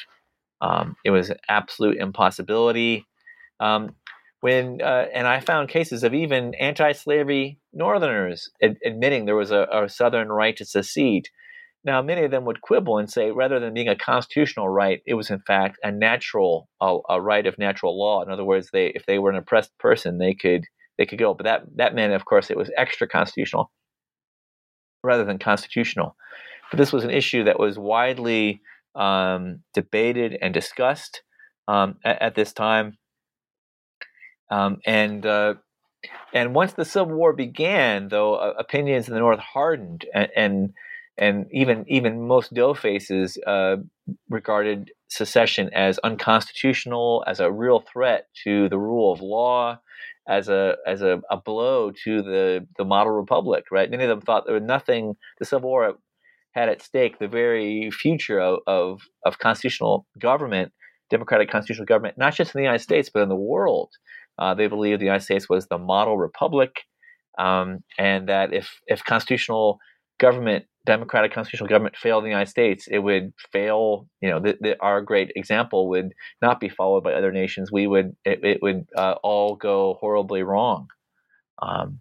[0.61, 3.07] Um, it was an absolute impossibility.
[4.41, 9.67] When uh, and I found cases of even anti-slavery Northerners ad- admitting there was a,
[9.73, 11.29] a, Southern right to secede.
[11.85, 15.15] Now, many of them would quibble and say, rather than being a constitutional right, it
[15.15, 18.23] was in fact a natural, a, a right of natural law.
[18.23, 20.65] In other words, they if they were an oppressed person, they could
[20.97, 21.35] they could go.
[21.35, 23.71] But that that meant, of course, it was extra constitutional
[25.03, 26.17] rather than constitutional.
[26.71, 28.63] But this was an issue that was widely
[28.95, 31.23] um, debated and discussed
[31.69, 32.97] um, at, at this time
[34.51, 35.55] um, and uh,
[36.33, 40.73] and once the Civil War began, though uh, opinions in the North hardened, and and,
[41.19, 43.77] and even even most dough faces uh,
[44.29, 49.79] regarded secession as unconstitutional, as a real threat to the rule of law,
[50.29, 53.65] as a as a, a blow to the the model republic.
[53.71, 53.91] Right?
[53.91, 55.17] Many of them thought there was nothing.
[55.39, 55.95] The Civil War
[56.53, 60.73] had at stake the very future of, of, of constitutional government,
[61.09, 63.91] democratic constitutional government, not just in the United States but in the world.
[64.41, 66.71] Uh, they believed the United States was the model republic,
[67.39, 69.79] um, and that if if constitutional
[70.19, 74.07] government, democratic constitutional government, failed in the United States, it would fail.
[74.21, 76.13] You know, our great example would
[76.43, 77.71] not be followed by other nations.
[77.71, 80.89] We would it, it would uh, all go horribly wrong.
[81.63, 82.01] Um,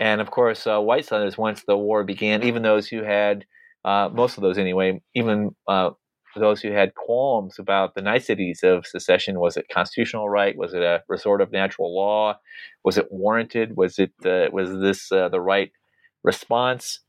[0.00, 3.44] and of course, uh, white Southerners, once the war began, even those who had
[3.84, 5.90] uh, most of those anyway, even uh,
[6.32, 9.40] for those who had qualms about the niceties of secession.
[9.40, 10.56] Was it constitutional right?
[10.56, 12.38] Was it a resort of natural law?
[12.84, 13.76] Was it warranted?
[13.76, 15.70] Was it uh, was this uh, the right
[16.24, 17.00] response?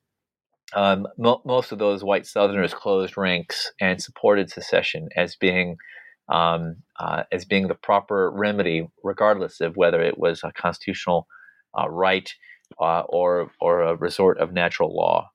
[0.74, 5.78] Um, mo- most of those white Southerners closed ranks and supported secession as being
[6.30, 11.28] um, uh, as being the proper remedy, regardless of whether it was a constitutional
[11.78, 12.34] uh, right
[12.82, 15.30] uh, or or a resort of natural law.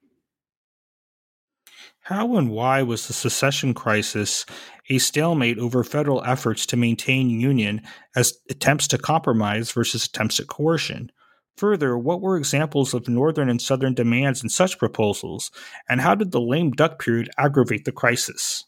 [2.09, 4.47] How and why was the secession crisis
[4.89, 7.83] a stalemate over federal efforts to maintain union
[8.17, 11.13] as attempts to compromise versus attempts at coercion?
[11.59, 15.51] Further, what were examples of Northern and Southern demands in such proposals,
[15.87, 18.65] and how did the lame duck period aggravate the crisis?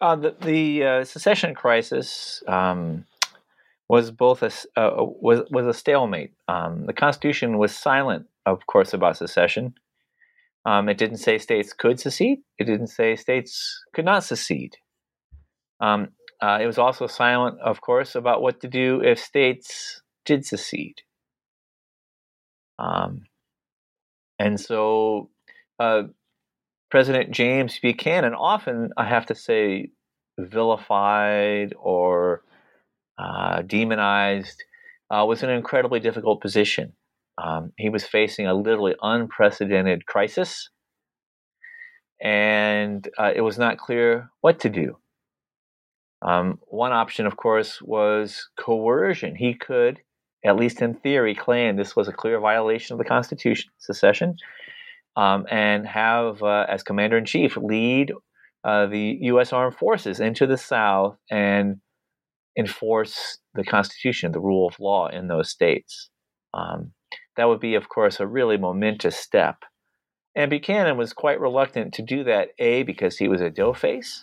[0.00, 3.06] Uh, the, the uh, secession crisis um,
[3.88, 6.32] was both a uh, was was a stalemate.
[6.48, 9.74] Um, the Constitution was silent, of course, about secession.
[10.66, 12.38] Um, it didn't say states could secede.
[12.58, 14.76] It didn't say states could not secede.
[15.80, 16.08] Um,
[16.40, 21.02] uh, it was also silent, of course, about what to do if states did secede.
[22.78, 23.22] Um,
[24.38, 25.30] and so,
[25.78, 26.04] uh,
[26.90, 29.90] President James Buchanan often, I have to say,
[30.38, 32.42] vilified or
[33.18, 34.62] uh, demonized,
[35.10, 36.92] uh, was in an incredibly difficult position.
[37.42, 40.68] Um, he was facing a literally unprecedented crisis,
[42.22, 44.96] and uh, it was not clear what to do.
[46.22, 49.34] Um, one option, of course, was coercion.
[49.34, 50.00] He could,
[50.44, 54.36] at least in theory, claim this was a clear violation of the Constitution, secession,
[55.16, 58.12] um, and have, uh, as commander in chief, lead
[58.64, 59.52] uh, the U.S.
[59.52, 61.80] Armed Forces into the South and
[62.58, 66.10] enforce the Constitution, the rule of law in those states.
[66.52, 66.92] Um,
[67.36, 69.56] that would be, of course, a really momentous step.
[70.36, 74.22] And Buchanan was quite reluctant to do that, A, because he was a doughface,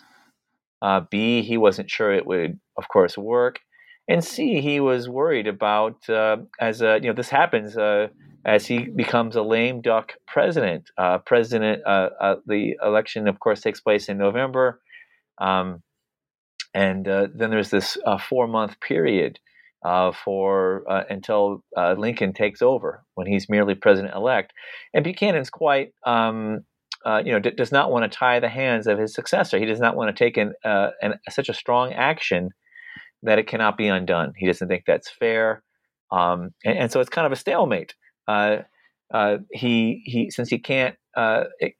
[0.82, 3.60] uh, B, he wasn't sure it would, of course, work,
[4.08, 8.08] and C, he was worried about, uh, as a, you know, this happens uh,
[8.44, 10.90] as he becomes a lame duck president.
[10.98, 14.80] Uh, president, uh, uh, the election, of course, takes place in November.
[15.38, 15.82] Um,
[16.74, 19.38] and uh, then there's this uh, four month period
[19.84, 24.52] uh, for uh, until uh, Lincoln takes over when he's merely president elect.
[24.94, 26.60] And Buchanan's quite, um,
[27.04, 29.58] uh, you know, d- does not want to tie the hands of his successor.
[29.58, 32.50] He does not want to take an, an, such a strong action
[33.22, 34.32] that it cannot be undone.
[34.36, 35.62] He doesn't think that's fair.
[36.10, 37.94] Um, and, and, so it's kind of a stalemate.
[39.50, 41.74] he he since he can't it,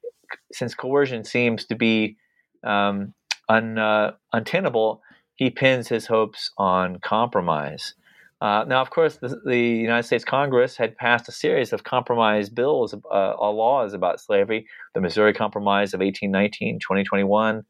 [0.53, 2.17] since coercion seems to be
[2.65, 3.15] um,
[3.49, 5.03] un, uh, untenable,
[5.35, 7.95] he pins his hopes on compromise.
[8.41, 12.49] Uh, now, of course, the, the, United States Congress had passed a series of compromise
[12.49, 17.63] bills, uh, laws about slavery the Missouri Compromise of 1819, 2021,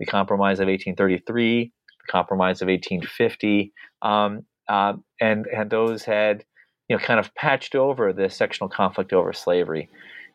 [0.00, 1.72] the Compromise of 1833,
[2.06, 3.72] the Compromise of 1850.
[4.02, 6.44] Um, uh, and, and those had
[6.88, 9.88] you know, kind of patched over the sectional conflict over slavery.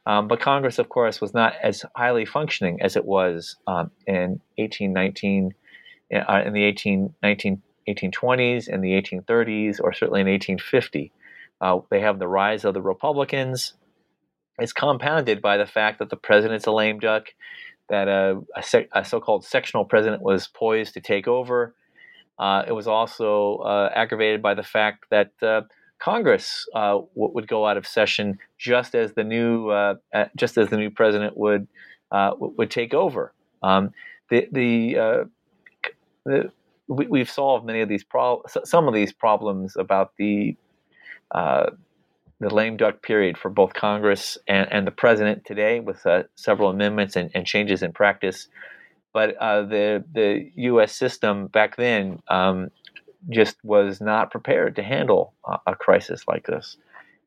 [0.08, 4.40] Um, but Congress, of course, was not as highly functioning as it was um, in
[4.58, 5.54] 1819,
[6.14, 11.12] uh, in the 18, 19, 1820s, in the 1830s, or certainly in 1850.
[11.60, 13.74] Uh, they have the rise of the Republicans.
[14.60, 17.28] It's compounded by the fact that the president's a lame duck,
[17.90, 21.76] that a, a, sec, a so-called sectional president was poised to take over.
[22.38, 25.62] Uh, it was also uh, aggravated by the fact that uh,
[26.00, 29.96] Congress uh, would go out of session just as the new uh,
[30.36, 31.68] just as the new president would
[32.12, 33.34] uh, would take over.
[33.64, 33.92] Um,
[34.30, 35.24] the the, uh,
[36.26, 36.52] the
[36.88, 40.56] we, have solved many of these problems, some of these problems about the
[41.32, 41.72] uh,
[42.40, 46.70] the lame duck period for both Congress and, and the president today, with uh, several
[46.70, 48.50] amendments and, and, changes in practice.
[49.14, 50.94] But the the U.S.
[50.96, 52.70] system back then um,
[53.30, 56.78] just was not prepared to handle a, a crisis like this.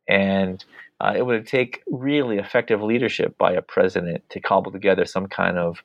[0.08, 0.64] And
[1.00, 5.58] uh, it would take really effective leadership by a president to cobble together some kind
[5.58, 5.82] of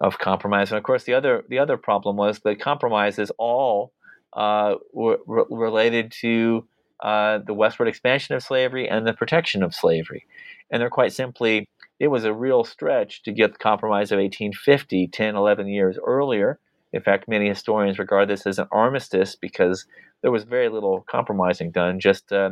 [0.00, 0.70] of compromise.
[0.70, 3.92] And of course, the other the other problem was the compromises all
[4.34, 6.66] uh, were re- related to
[7.00, 10.26] uh, the westward expansion of slavery and the protection of slavery.
[10.70, 11.68] And they're quite simply,
[12.00, 16.58] it was a real stretch to get the compromise of 1850, 10, 11 years earlier,
[16.94, 19.84] in fact, many historians regard this as an armistice because
[20.22, 21.98] there was very little compromising done.
[21.98, 22.50] Just uh,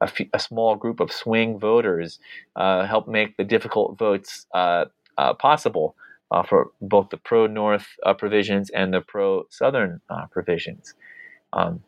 [0.00, 2.18] a, f- a small group of swing voters
[2.56, 4.86] uh, helped make the difficult votes uh,
[5.18, 5.94] uh possible
[6.32, 10.00] uh, for both the pro North uh, provisions and the pro Southern
[10.32, 10.94] provisions.
[11.52, 11.84] Um,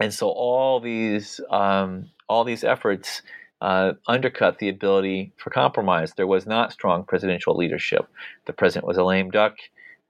[0.00, 3.20] and so all these um, all these efforts
[3.60, 6.14] uh, undercut the ability for compromise.
[6.14, 8.06] There was not strong presidential leadership.
[8.46, 9.56] The president was a lame duck.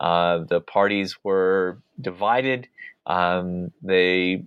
[0.00, 2.68] Uh, the parties were divided.
[3.06, 4.44] Um, they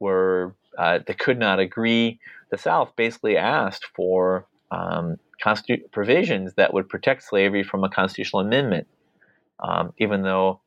[0.00, 2.20] were uh, they could not agree.
[2.50, 8.42] The South basically asked for um, constitu- provisions that would protect slavery from a constitutional
[8.42, 8.88] amendment,
[9.60, 10.60] um, even though.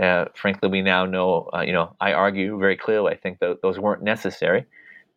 [0.00, 3.62] Uh, frankly, we now know, uh, you know, I argue very clearly, I think that
[3.62, 4.66] those weren't necessary.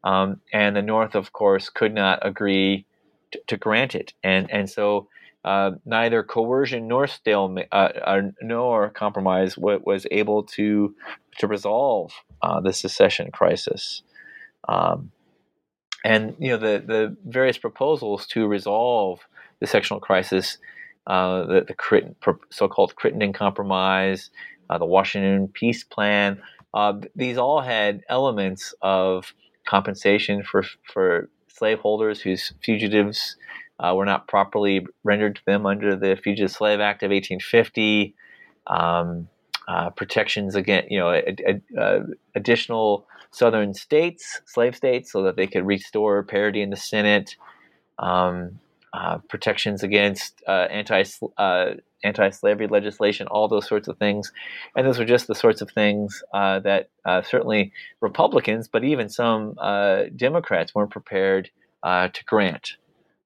[0.04, 2.86] um, and the North, of course, could not agree
[3.34, 5.10] to, to grant it, and and so
[5.48, 10.94] uh, neither coercion nor uh, uh, nor compromise was able to
[11.38, 14.02] to resolve uh, the secession crisis.
[14.68, 15.12] Um,
[16.04, 19.22] and you know the the various proposals to resolve
[19.62, 20.58] the sectional crisis,
[21.08, 24.30] uh, the, the so-called Crittenden Compromise,
[24.70, 26.42] uh, the Washington Peace Plan.
[27.16, 29.34] these all had elements of
[29.66, 33.38] compensation for for slaveholders whose fugitives
[33.80, 38.16] uh, were not properly rendered to them under the Fugitive Slave Act of 1850.
[38.68, 39.30] Um,
[39.68, 42.00] uh, protections against, you know, a, a, a
[42.36, 47.36] additional southern states, slave states, so that they could restore parity in the Senate.
[48.00, 48.60] Um,
[48.94, 51.04] uh, protections against uh, anti
[51.38, 51.72] uh,
[52.04, 54.32] anti-slavery legislation, all those sorts of things,
[54.76, 59.10] and those were just the sorts of things uh, that uh, certainly Republicans, but even
[59.10, 61.50] some uh, Democrats weren't prepared
[61.84, 62.78] to grant.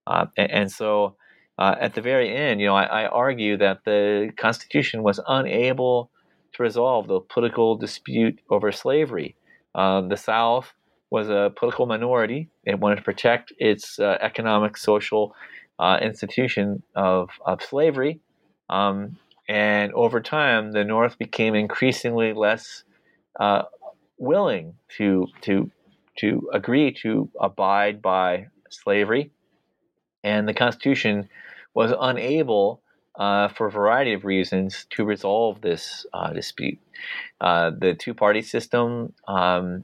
[0.08, 1.16] And, and, so,
[1.60, 6.10] at the very end, you know, I, I, argue that the Constitution was unable
[6.54, 9.36] to resolve the political dispute over slavery.
[9.76, 10.74] the South
[11.12, 12.50] was a political minority.
[12.66, 15.36] It wanted to protect its economic, social,
[15.82, 18.20] uh, institution of, of slavery.
[18.70, 19.18] Um,
[19.50, 22.84] and over time, the North became increasingly less
[23.40, 23.64] uh,
[24.20, 25.72] willing to, to,
[26.20, 29.32] to agree to abide by slavery.
[30.24, 31.30] And the Constitution
[31.74, 32.82] was unable,
[33.18, 36.80] uh, for a variety of reasons, to resolve this uh, dispute.
[37.40, 39.84] Uh, the two party system um,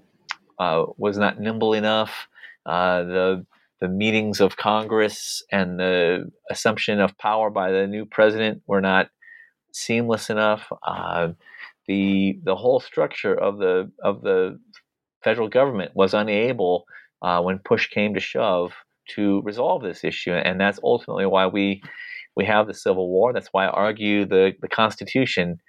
[0.60, 2.28] uh, was not nimble enough.
[2.66, 3.46] the
[3.80, 9.10] the meetings of Congress and the assumption of power by the new president were not
[9.72, 10.72] seamless enough.
[10.86, 11.30] Uh,
[11.88, 14.60] the the whole structure of the of the
[15.24, 16.86] federal government was unable,
[17.22, 18.74] uh, when push came to shove,
[19.16, 21.82] to resolve this issue, and that's ultimately why we
[22.36, 23.34] we have the Civil War.
[23.34, 25.60] That's why I argue the the Constitution.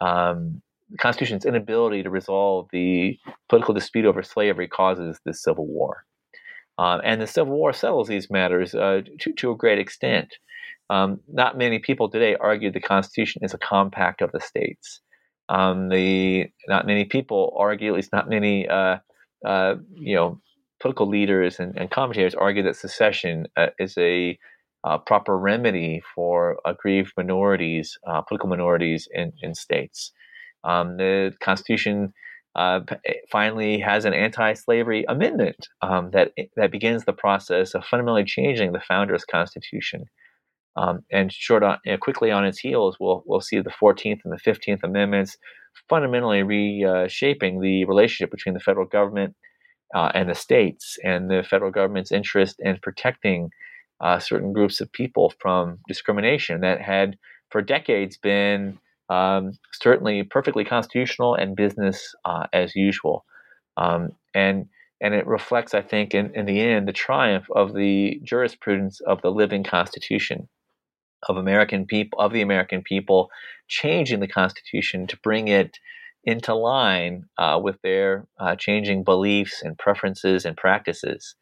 [0.00, 3.18] Um, the Constitution's inability to resolve the
[3.48, 6.04] political dispute over slavery causes the Civil War.
[6.78, 10.34] Um, and the Civil War settles these matters uh, to, to a great extent.
[10.90, 15.00] Um, not many people today argue the Constitution is a compact of the states.
[15.48, 18.98] Um, the not many people argue, at least not many, uh,
[19.46, 20.40] uh, you know,
[20.84, 24.38] political leaders and, and, commentators argue that secession uh, is a
[24.86, 30.12] uh, proper remedy for aggrieved minorities, uh, political minorities in, in states.
[30.62, 32.12] Um, the Constitution
[32.54, 38.26] uh, eh, finally has an anti-slavery amendment um, that that begins the process of fundamentally
[38.26, 40.04] changing the founders' constitution.
[40.76, 44.20] Um, and short on, you know, quickly on its heels, we'll we'll see the 14th
[44.22, 45.38] and the 15th amendments
[45.88, 49.34] fundamentally reshaping the relationship between the federal government
[49.94, 53.50] uh, and the states, and the federal government's interest in protecting
[54.00, 57.16] uh, certain groups of people from discrimination that had
[57.50, 58.78] for decades been
[59.08, 63.24] um, certainly perfectly constitutional and business uh, as usual.
[63.76, 64.66] Um, and
[65.00, 69.20] and it reflects, I think, in, in the end, the triumph of the jurisprudence of
[69.22, 70.48] the living Constitution
[71.28, 73.30] of American people of the American people,
[73.68, 75.78] changing the Constitution to bring it
[76.24, 81.34] into line uh, with their uh, changing beliefs and preferences and practices.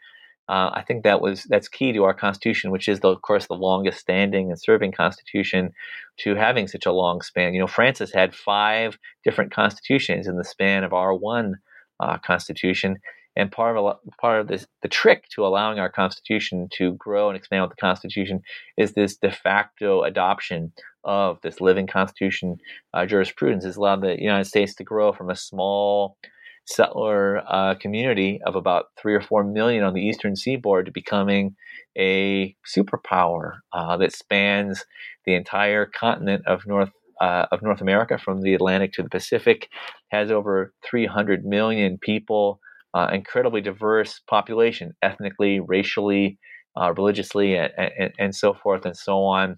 [0.48, 3.46] Uh, I think that was that's key to our Constitution, which is, the, of course,
[3.46, 5.72] the longest standing and serving Constitution,
[6.18, 7.54] to having such a long span.
[7.54, 11.56] You know, France's had five different constitutions in the span of our one
[12.00, 12.98] uh, Constitution,
[13.36, 17.36] and part of part of this, the trick to allowing our Constitution to grow and
[17.36, 18.42] expand with the Constitution
[18.76, 20.72] is this de facto adoption
[21.04, 22.58] of this living Constitution
[22.94, 23.64] uh, jurisprudence.
[23.64, 26.16] Has allowed the United States to grow from a small
[26.64, 31.56] settler uh, community of about three or four million on the eastern seaboard to becoming
[31.98, 34.84] a superpower uh, that spans
[35.26, 36.90] the entire continent of North
[37.20, 39.68] uh, of North America, from the Atlantic to the Pacific,
[40.08, 42.58] has over 300 million people,
[42.94, 46.38] uh, incredibly diverse population, ethnically, racially,
[46.76, 49.56] uh, religiously, and, and, and, so forth and so on.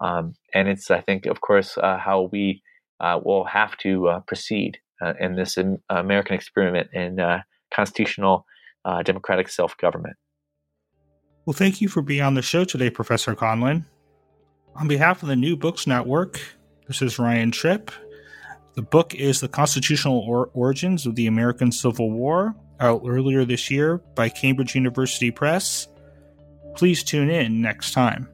[0.00, 2.62] Um, and it's, I think, of course, uh, how we
[3.24, 5.56] will have to proceed uh, in this
[5.88, 7.40] American experiment in uh,
[7.74, 8.44] constitutional
[8.84, 10.16] uh, democratic self government.
[11.46, 13.86] Well, thank you for being on the show today, Professor Conlin.
[14.76, 16.40] On behalf of the New Books Network,
[16.86, 17.90] this is Ryan Tripp.
[18.74, 23.70] The book is The Constitutional or- Origins of the American Civil War, out earlier this
[23.70, 25.88] year by Cambridge University Press.
[26.74, 28.28] Please tune in next time.